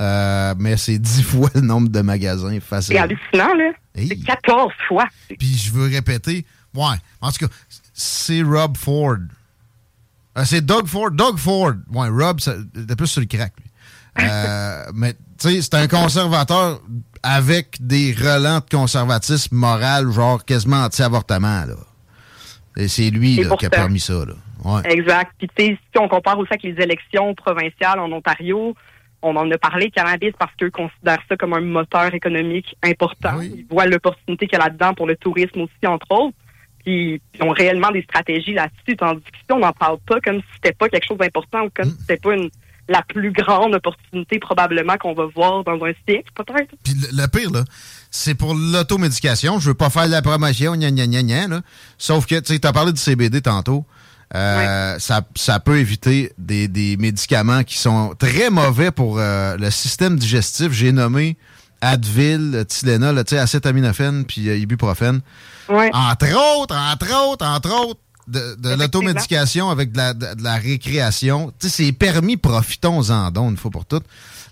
Euh, 0.00 0.54
mais 0.58 0.76
c'est 0.76 0.98
dix 0.98 1.22
fois 1.28 1.50
le 1.54 1.60
nombre 1.60 1.88
de 1.88 2.00
magasins 2.00 2.50
C'est 2.54 2.60
facile. 2.60 2.98
hallucinant, 2.98 3.54
là. 3.54 3.72
Hey. 3.94 4.08
C'est 4.08 4.16
14 4.24 4.72
fois. 4.88 5.04
C'est- 5.28 5.36
Puis 5.36 5.56
je 5.56 5.72
veux 5.72 5.88
répéter, 5.88 6.44
ouais, 6.74 6.96
en 7.20 7.30
tout 7.30 7.46
cas, 7.46 7.52
c'est 7.92 8.42
Rob 8.42 8.76
Ford. 8.76 9.16
Euh, 10.36 10.44
c'est 10.44 10.64
Doug 10.66 10.86
Ford. 10.86 11.12
Doug 11.12 11.36
Ford. 11.38 11.74
Ouais, 11.92 12.08
Rob, 12.08 12.40
ça- 12.40 12.56
était 12.76 12.96
plus 12.96 13.06
sur 13.06 13.20
le 13.20 13.26
crack, 13.26 13.52
lui. 13.58 13.70
Euh, 14.28 14.84
mais, 14.94 15.14
tu 15.38 15.48
sais, 15.50 15.62
c'est 15.62 15.74
un 15.74 15.86
conservateur 15.86 16.80
avec 17.24 17.78
des 17.80 18.12
relents 18.12 18.58
de 18.58 18.68
conservatisme 18.70 19.56
moral, 19.56 20.10
genre 20.10 20.44
quasiment 20.44 20.84
anti-avortement, 20.84 21.64
là. 21.64 21.74
Et 22.76 22.88
c'est 22.88 23.10
lui 23.10 23.36
là, 23.36 23.56
qui 23.56 23.66
a 23.66 23.70
permis 23.70 24.00
ça, 24.00 24.24
là. 24.26 24.34
Ouais. 24.64 24.80
Exact. 24.92 25.32
Puis 25.38 25.48
tu 25.56 25.64
sais, 25.64 25.78
si 25.92 25.98
on 25.98 26.08
compare 26.08 26.38
aussi 26.38 26.52
avec 26.52 26.62
les 26.62 26.82
élections 26.82 27.34
provinciales 27.34 27.98
en 27.98 28.10
Ontario, 28.12 28.74
on 29.22 29.36
en 29.36 29.50
a 29.50 29.58
parlé 29.58 29.90
cannabis 29.90 30.32
parce 30.38 30.52
qu'eux 30.56 30.70
considèrent 30.70 31.22
ça 31.28 31.36
comme 31.36 31.54
un 31.54 31.60
moteur 31.60 32.12
économique 32.14 32.76
important. 32.82 33.36
Oui. 33.38 33.54
Ils 33.58 33.66
voient 33.70 33.86
l'opportunité 33.86 34.46
qu'il 34.46 34.58
y 34.58 34.60
a 34.60 34.64
là-dedans 34.64 34.94
pour 34.94 35.06
le 35.06 35.16
tourisme 35.16 35.62
aussi, 35.62 35.86
entre 35.86 36.10
autres. 36.10 36.36
Puis 36.84 37.22
ils 37.34 37.42
ont 37.42 37.50
réellement 37.50 37.90
des 37.90 38.02
stratégies 38.02 38.52
là-dessus. 38.52 38.96
Tandis 38.96 39.22
que 39.22 39.38
si 39.38 39.52
on 39.52 39.60
n'en 39.60 39.72
parle 39.72 39.98
pas 40.06 40.20
comme 40.20 40.40
si 40.40 40.46
c'était 40.56 40.74
pas 40.74 40.88
quelque 40.88 41.06
chose 41.06 41.18
d'important 41.18 41.62
ou 41.62 41.70
comme 41.74 41.90
si 41.90 41.96
c'était 42.00 42.18
pas 42.18 42.34
une, 42.34 42.50
la 42.88 43.02
plus 43.02 43.32
grande 43.32 43.74
opportunité 43.74 44.38
probablement 44.38 44.96
qu'on 44.96 45.14
va 45.14 45.26
voir 45.34 45.64
dans 45.64 45.82
un 45.84 45.92
siècle, 46.06 46.30
peut-être. 46.34 46.70
Puis 46.82 46.94
le, 46.94 47.22
le 47.22 47.28
pire, 47.28 47.50
là, 47.50 47.64
c'est 48.10 48.34
pour 48.34 48.54
l'automédication. 48.54 49.58
Je 49.58 49.68
veux 49.68 49.74
pas 49.74 49.90
faire 49.90 50.06
de 50.06 50.10
la 50.12 50.22
promotion, 50.22 50.74
gna 50.76 50.90
gna 50.90 51.06
gna 51.06 51.22
gna, 51.22 51.48
là. 51.48 51.60
Sauf 51.98 52.26
que, 52.26 52.38
tu 52.40 52.52
sais, 52.52 52.58
t'as 52.58 52.72
parlé 52.72 52.92
du 52.92 53.00
CBD 53.00 53.40
tantôt. 53.40 53.84
Euh, 54.34 54.98
ça, 54.98 55.22
ça 55.36 55.60
peut 55.60 55.78
éviter 55.78 56.32
des, 56.38 56.66
des 56.66 56.96
médicaments 56.96 57.62
qui 57.62 57.78
sont 57.78 58.14
très 58.18 58.50
mauvais 58.50 58.90
pour 58.90 59.18
euh, 59.18 59.56
le 59.56 59.70
système 59.70 60.18
digestif. 60.18 60.72
J'ai 60.72 60.92
nommé 60.92 61.36
Advil, 61.80 62.64
Tylenol, 62.66 63.18
acétaminophène 63.18 64.24
puis 64.24 64.48
euh, 64.48 64.56
ibuprofène. 64.56 65.20
Ouais. 65.68 65.90
Entre 65.92 66.32
autres, 66.60 66.74
entre 66.74 67.30
autres, 67.30 67.46
entre 67.46 67.86
autres, 67.86 68.00
de, 68.26 68.74
l'automédication 68.78 69.70
avec 69.70 69.92
de 69.92 69.98
la, 69.98 70.14
de, 70.14 70.34
de 70.34 70.42
la 70.42 70.56
récréation. 70.56 71.52
Tu 71.60 71.68
sais, 71.68 71.84
c'est 71.84 71.92
permis, 71.92 72.36
profitons-en 72.36 73.30
donc 73.30 73.50
une 73.52 73.56
fois 73.56 73.70
pour 73.70 73.86
toutes. 73.86 74.04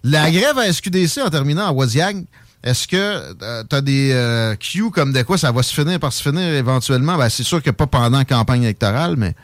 La 0.05 0.31
grève 0.31 0.59
à 0.59 0.73
SQDC 0.73 1.19
en 1.25 1.31
terminant 1.31 1.67
à 1.67 1.73
Wasiag, 1.73 2.25
est-ce 2.65 2.87
que 2.87 3.65
tu 3.69 3.75
as 3.77 3.81
des 3.81 4.13
euh, 4.13 4.55
cues 4.55 4.91
comme 4.91 5.13
de 5.13 5.23
quoi 5.23 5.37
ça 5.37 5.51
va 5.51 5.63
se 5.63 5.75
finir 5.75 5.99
par 5.99 6.13
se 6.13 6.23
finir 6.23 6.55
éventuellement? 6.55 7.17
Ben, 7.17 7.29
c'est 7.29 7.43
sûr 7.43 7.61
que 7.63 7.71
pas 7.71 7.87
pendant 7.87 8.19
la 8.19 8.25
campagne 8.25 8.63
électorale, 8.63 9.15
mais 9.17 9.35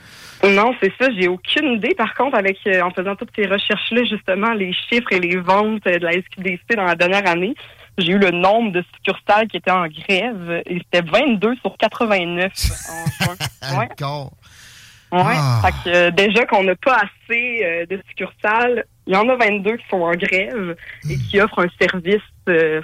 Non, 0.45 0.73
c'est 0.81 0.93
ça. 1.01 1.09
J'ai 1.19 1.27
aucune 1.27 1.73
idée. 1.73 1.95
Par 1.97 2.15
contre, 2.15 2.37
avec 2.37 2.59
euh, 2.69 2.81
en 2.83 2.91
faisant 2.91 3.17
toutes 3.17 3.31
ces 3.35 3.47
recherches-là, 3.47 4.05
justement, 4.05 4.53
les 4.53 4.73
chiffres 4.73 5.13
et 5.13 5.19
les 5.19 5.37
ventes 5.37 5.85
euh, 5.89 5.99
de 5.99 6.05
la 6.05 6.13
SQDC 6.13 6.77
dans 6.77 6.85
la 6.85 6.95
dernière 6.95 7.27
année, 7.29 7.55
j'ai 7.99 8.13
eu 8.13 8.19
le 8.19 8.31
nombre 8.31 8.73
de 8.73 8.83
succursales 8.95 9.49
qui 9.49 9.57
étaient 9.59 9.71
en 9.71 9.87
grève 9.89 10.63
et 10.67 10.79
c'était 10.79 11.03
22 11.03 11.57
sur 11.57 11.77
89 11.77 12.53
en 12.91 13.25
juin. 13.25 13.37
Ouais. 13.79 13.89
Ouais. 15.11 15.35
Ah. 15.37 15.63
Fait 15.65 15.73
que, 15.91 15.97
euh, 15.97 16.11
déjà 16.11 16.45
qu'on 16.47 16.63
n'a 16.65 16.77
pas 16.77 16.97
assez 16.99 17.61
euh, 17.65 17.87
de 17.87 18.01
succursales, 18.09 18.85
il 19.07 19.15
y 19.15 19.17
en 19.17 19.29
a 19.29 19.37
22 19.37 19.77
qui 19.79 19.85
sont 19.91 20.03
en 20.03 20.13
grève 20.15 20.77
et 21.09 21.17
qui 21.17 21.41
offrent 21.41 21.65
un 21.65 21.69
service, 21.81 22.21
euh, 22.49 22.81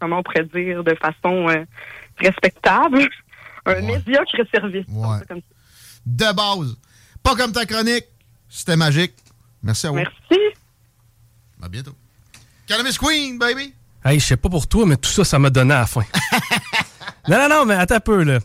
comment 0.00 0.18
on 0.18 0.22
pourrait 0.22 0.44
dire, 0.54 0.82
de 0.84 0.94
façon 0.94 1.46
respectable. 2.18 3.08
Un 3.66 3.72
Ouais. 3.74 3.82
médiocre 3.82 4.36
service. 4.52 4.86
Ouais. 4.88 5.18
comme 5.28 5.40
ça. 5.40 5.54
De 6.06 6.32
base. 6.36 6.76
Pas 7.22 7.34
comme 7.34 7.52
ta 7.52 7.64
chronique. 7.66 8.06
C'était 8.48 8.76
magique. 8.76 9.14
Merci 9.62 9.86
à 9.86 9.90
vous. 9.90 9.96
Merci. 9.96 10.40
À 11.62 11.68
bientôt. 11.68 11.94
Cannabis 12.66 12.98
Queen, 12.98 13.38
baby! 13.38 13.74
Hey, 14.04 14.20
je 14.20 14.24
sais 14.26 14.36
pas 14.36 14.48
pour 14.50 14.66
toi, 14.66 14.84
mais 14.86 14.96
tout 14.96 15.10
ça, 15.10 15.24
ça 15.24 15.38
m'a 15.38 15.50
donné 15.50 15.72
à 15.74 15.80
la 15.80 15.86
fin. 15.86 16.02
non, 17.28 17.38
non, 17.38 17.48
non, 17.48 17.64
mais 17.66 17.74
attends 17.74 17.96
un 17.96 18.00
peu, 18.00 18.22
là. 18.22 18.38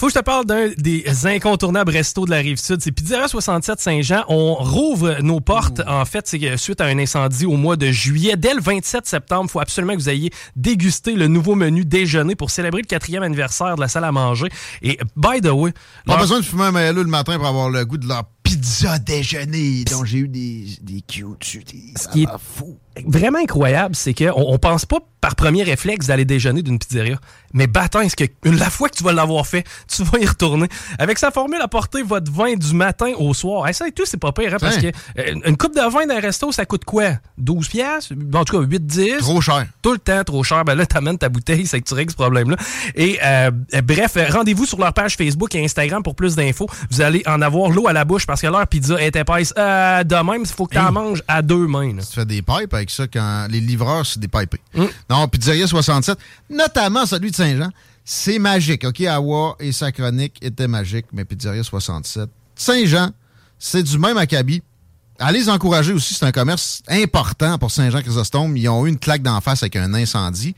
Faut 0.00 0.06
que 0.06 0.12
je 0.12 0.18
te 0.20 0.24
parle 0.24 0.44
d'un 0.46 0.68
des 0.76 1.26
incontournables 1.26 1.90
restos 1.90 2.24
de 2.24 2.30
la 2.30 2.36
Rive-Sud. 2.36 2.80
C'est 2.80 2.92
Pizzeria 2.92 3.26
67 3.26 3.80
Saint-Jean. 3.80 4.22
On 4.28 4.54
rouvre 4.54 5.16
nos 5.22 5.40
portes. 5.40 5.80
En 5.88 6.04
fait, 6.04 6.28
c'est 6.28 6.38
que 6.38 6.56
suite 6.56 6.80
à 6.80 6.84
un 6.84 6.96
incendie 7.00 7.46
au 7.46 7.56
mois 7.56 7.74
de 7.74 7.90
juillet. 7.90 8.36
Dès 8.36 8.54
le 8.54 8.60
27 8.60 9.08
septembre, 9.08 9.46
il 9.48 9.50
faut 9.50 9.58
absolument 9.58 9.94
que 9.94 9.98
vous 9.98 10.08
ayez 10.08 10.30
dégusté 10.54 11.14
le 11.14 11.26
nouveau 11.26 11.56
menu 11.56 11.84
déjeuner 11.84 12.36
pour 12.36 12.52
célébrer 12.52 12.82
le 12.82 12.86
quatrième 12.86 13.24
anniversaire 13.24 13.74
de 13.74 13.80
la 13.80 13.88
salle 13.88 14.04
à 14.04 14.12
manger. 14.12 14.46
Et, 14.82 15.00
by 15.16 15.40
the 15.40 15.50
way... 15.50 15.72
Pas 16.06 16.12
leur- 16.12 16.18
besoin 16.20 16.38
de 16.38 16.44
fumer 16.44 16.66
un 16.66 16.70
maillot 16.70 16.92
le 17.02 17.10
matin 17.10 17.36
pour 17.36 17.48
avoir 17.48 17.68
le 17.68 17.84
goût 17.84 17.96
de 17.98 18.06
leur 18.06 18.22
pizza 18.68 18.98
déjeuner 18.98 19.84
dont 19.84 20.04
j'ai 20.04 20.18
eu 20.18 20.28
des, 20.28 20.66
des 20.82 21.00
cues 21.00 21.24
dessus. 21.40 21.64
Des, 21.64 21.94
Ce 21.96 22.06
qui 22.08 22.24
est 22.24 22.28
fou. 22.38 22.76
vraiment 23.06 23.38
incroyable, 23.38 23.96
c'est 23.96 24.12
qu'on 24.12 24.32
on 24.36 24.58
pense 24.58 24.84
pas 24.84 24.98
par 25.20 25.34
premier 25.36 25.62
réflexe 25.62 26.06
d'aller 26.06 26.24
déjeuner 26.24 26.62
d'une 26.62 26.78
pizzeria. 26.78 27.18
Mais 27.54 27.66
bâton, 27.66 28.00
est-ce 28.00 28.14
que 28.16 28.24
la 28.44 28.68
fois 28.70 28.88
que 28.88 28.96
tu 28.96 29.04
vas 29.04 29.12
l'avoir 29.12 29.46
fait, 29.46 29.64
tu 29.88 30.04
vas 30.04 30.18
y 30.18 30.26
retourner? 30.26 30.68
Avec 30.98 31.18
sa 31.18 31.30
formule, 31.30 31.60
apportez 31.62 32.02
votre 32.02 32.30
vin 32.30 32.54
du 32.54 32.74
matin 32.74 33.12
au 33.18 33.32
soir. 33.34 33.66
Hey, 33.66 33.74
ça 33.74 33.88
et 33.88 33.92
tout, 33.92 34.04
c'est 34.06 34.16
pas 34.18 34.32
pire, 34.32 34.52
hein, 34.54 34.58
parce 34.60 34.76
que 34.76 34.86
euh, 34.86 35.34
une 35.46 35.56
coupe 35.56 35.74
de 35.74 35.90
vin 35.90 36.06
d'un 36.06 36.20
resto, 36.20 36.52
ça 36.52 36.66
coûte 36.66 36.84
quoi? 36.84 37.12
12 37.38 37.68
piastres? 37.68 38.12
En 38.34 38.44
tout 38.44 38.60
cas, 38.60 38.66
8-10? 38.66 39.18
Trop 39.18 39.40
cher. 39.40 39.66
tout 39.82 39.92
le 39.92 39.98
temps 39.98 40.22
trop 40.24 40.42
cher. 40.44 40.64
Ben 40.64 40.74
là, 40.74 40.84
t'amènes 40.86 41.18
ta 41.18 41.28
bouteille, 41.28 41.66
c'est 41.66 41.80
que 41.80 41.88
tu 41.88 41.94
règles 41.94 42.10
ce 42.12 42.16
problème-là. 42.16 42.56
Et 42.94 43.18
euh, 43.24 43.50
bref, 43.82 44.16
rendez-vous 44.30 44.66
sur 44.66 44.78
leur 44.78 44.92
page 44.92 45.16
Facebook 45.16 45.54
et 45.54 45.64
Instagram 45.64 46.02
pour 46.02 46.14
plus 46.14 46.36
d'infos. 46.36 46.68
Vous 46.90 47.00
allez 47.00 47.22
en 47.26 47.40
avoir 47.42 47.70
l'eau 47.70 47.88
à 47.88 47.92
la 47.92 48.04
bouche 48.04 48.26
parce 48.26 48.40
que 48.42 48.46
leur 48.46 48.66
pizza 48.66 49.00
est 49.02 49.16
épaisse. 49.16 49.52
Euh, 49.56 50.04
de 50.04 50.14
même, 50.16 50.42
il 50.42 50.46
faut 50.46 50.66
que 50.66 50.74
t'en 50.74 50.88
Hey. 50.88 50.92
manges 50.92 51.22
à 51.28 51.42
deux 51.42 51.66
mains. 51.66 51.94
là. 51.94 52.02
Tu 52.02 52.14
fais 52.14 52.26
des 52.26 52.42
pipes 52.42 52.72
avec 52.74 52.90
ça 52.90 53.06
quand 53.06 53.46
les 53.50 53.60
livreurs, 53.60 54.04
c'est 54.06 54.20
des 54.20 54.28
pipés. 54.28 54.60
Mm. 54.74 54.84
Non, 55.10 55.26
Pizzeria 55.28 55.66
67, 55.66 56.18
notamment 56.50 57.06
celui 57.06 57.30
de 57.30 57.36
Saint-Jean, 57.36 57.70
c'est 58.04 58.38
magique. 58.38 58.84
OK, 58.84 59.00
Awa 59.02 59.56
et 59.60 59.72
sa 59.72 59.90
chronique 59.92 60.36
étaient 60.42 60.68
magiques, 60.68 61.06
mais 61.12 61.24
Pizzeria 61.24 61.62
67. 61.62 62.28
Saint-Jean, 62.54 63.10
c'est 63.58 63.82
du 63.82 63.98
même 63.98 64.18
acabit. 64.18 64.62
Allez 65.18 65.40
les 65.40 65.48
encourager 65.48 65.92
aussi, 65.92 66.14
c'est 66.14 66.24
un 66.26 66.32
commerce 66.32 66.82
important 66.88 67.58
pour 67.58 67.70
Saint-Jean-Chrysostome. 67.70 68.56
Ils 68.56 68.68
ont 68.68 68.86
eu 68.86 68.88
une 68.90 68.98
claque 68.98 69.22
d'en 69.22 69.40
face 69.40 69.62
avec 69.62 69.74
un 69.76 69.92
incendie. 69.94 70.54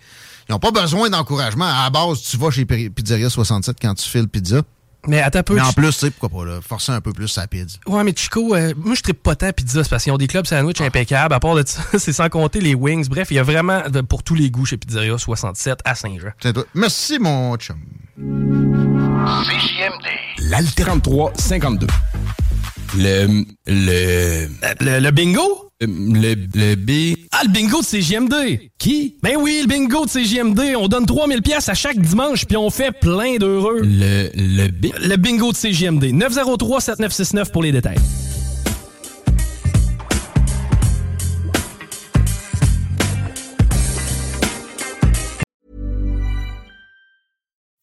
Ils 0.49 0.53
n'ont 0.53 0.59
pas 0.59 0.71
besoin 0.71 1.09
d'encouragement. 1.09 1.65
À 1.65 1.85
la 1.85 1.91
base, 1.91 2.21
tu 2.23 2.37
vas 2.37 2.51
chez 2.51 2.67
Pi- 2.67 2.91
Pizzeria 2.91 3.31
67 3.31 3.77
quand 3.81 3.95
tu 3.95 4.09
files 4.09 4.29
pizza. 4.29 4.63
Mais 5.07 5.21
attends 5.21 5.41
un 5.41 5.43
peu. 5.43 5.55
Mais 5.55 5.61
en 5.61 5.73
plus, 5.73 5.93
tu 5.93 5.93
sais, 5.93 6.11
pourquoi 6.11 6.41
pas, 6.41 6.51
là, 6.51 6.61
forcer 6.61 6.93
un 6.93 7.01
peu 7.01 7.13
plus 7.13 7.29
sa 7.29 7.47
pizza. 7.47 7.79
Ouais, 7.87 8.05
mais 8.05 8.13
Chico, 8.15 8.55
euh, 8.55 8.75
moi 8.77 8.95
je 8.95 9.03
tripe 9.03 9.23
pas 9.23 9.35
tant 9.35 9.53
pizza 9.53 9.83
c'est 9.83 9.91
parce 9.91 10.05
qu'ils 10.05 10.13
ont 10.13 10.19
des 10.19 10.27
clubs 10.27 10.47
sandwich 10.47 10.81
impeccables. 10.81 11.35
À 11.35 11.41
part 11.41 11.55
de 11.55 11.65
ça, 11.67 11.83
c'est 11.99 12.13
sans 12.13 12.29
compter 12.29 12.61
les 12.61 12.75
wings. 12.75 13.09
Bref, 13.09 13.29
il 13.31 13.35
y 13.35 13.39
a 13.39 13.43
vraiment 13.43 13.83
pour 14.09 14.23
tous 14.23 14.35
les 14.35 14.51
goûts 14.51 14.67
chez 14.67 14.77
Pizzeria 14.77 15.17
67 15.17 15.81
à 15.85 15.95
Saint-Jean. 15.95 16.33
Merci, 16.75 17.19
mon 17.19 17.57
chum. 17.57 17.79
L'Alternative 20.39 21.31
52. 21.35 21.87
Le. 22.97 23.45
Le. 23.67 24.49
Le, 24.81 24.99
le 24.99 25.11
bingo? 25.11 25.71
Le. 25.81 26.35
Le 26.55 26.75
B. 26.75 27.17
Ah, 27.31 27.43
le 27.45 27.51
bingo 27.53 27.81
de 27.81 27.87
CJMD! 27.87 28.71
Qui? 28.79 29.17
Ben 29.23 29.37
oui, 29.39 29.61
le 29.63 29.69
bingo 29.69 30.07
de 30.07 30.11
CJMD. 30.11 30.75
On 30.77 30.89
donne 30.89 31.07
3000 31.07 31.41
pièces 31.43 31.69
à 31.69 31.75
chaque 31.75 31.99
dimanche, 31.99 32.47
puis 32.47 32.57
on 32.57 32.69
fait 32.71 32.91
plein 32.91 33.37
d'heureux. 33.37 33.81
Le. 33.83 34.31
Le 34.35 34.69
B. 34.69 34.87
Le 35.01 35.17
bingo 35.17 35.53
de 35.53 35.57
CJMD. 35.57 36.05
903-7969 36.13 37.51
pour 37.53 37.63
les 37.63 37.73
détails. 37.73 37.99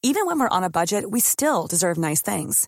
Even 0.04 0.26
when 0.26 0.40
we're 0.40 0.50
on 0.52 0.64
a 0.64 0.70
budget, 0.70 1.10
we 1.10 1.20
still 1.20 1.68
deserve 1.68 1.98
nice 1.98 2.22
things. 2.22 2.68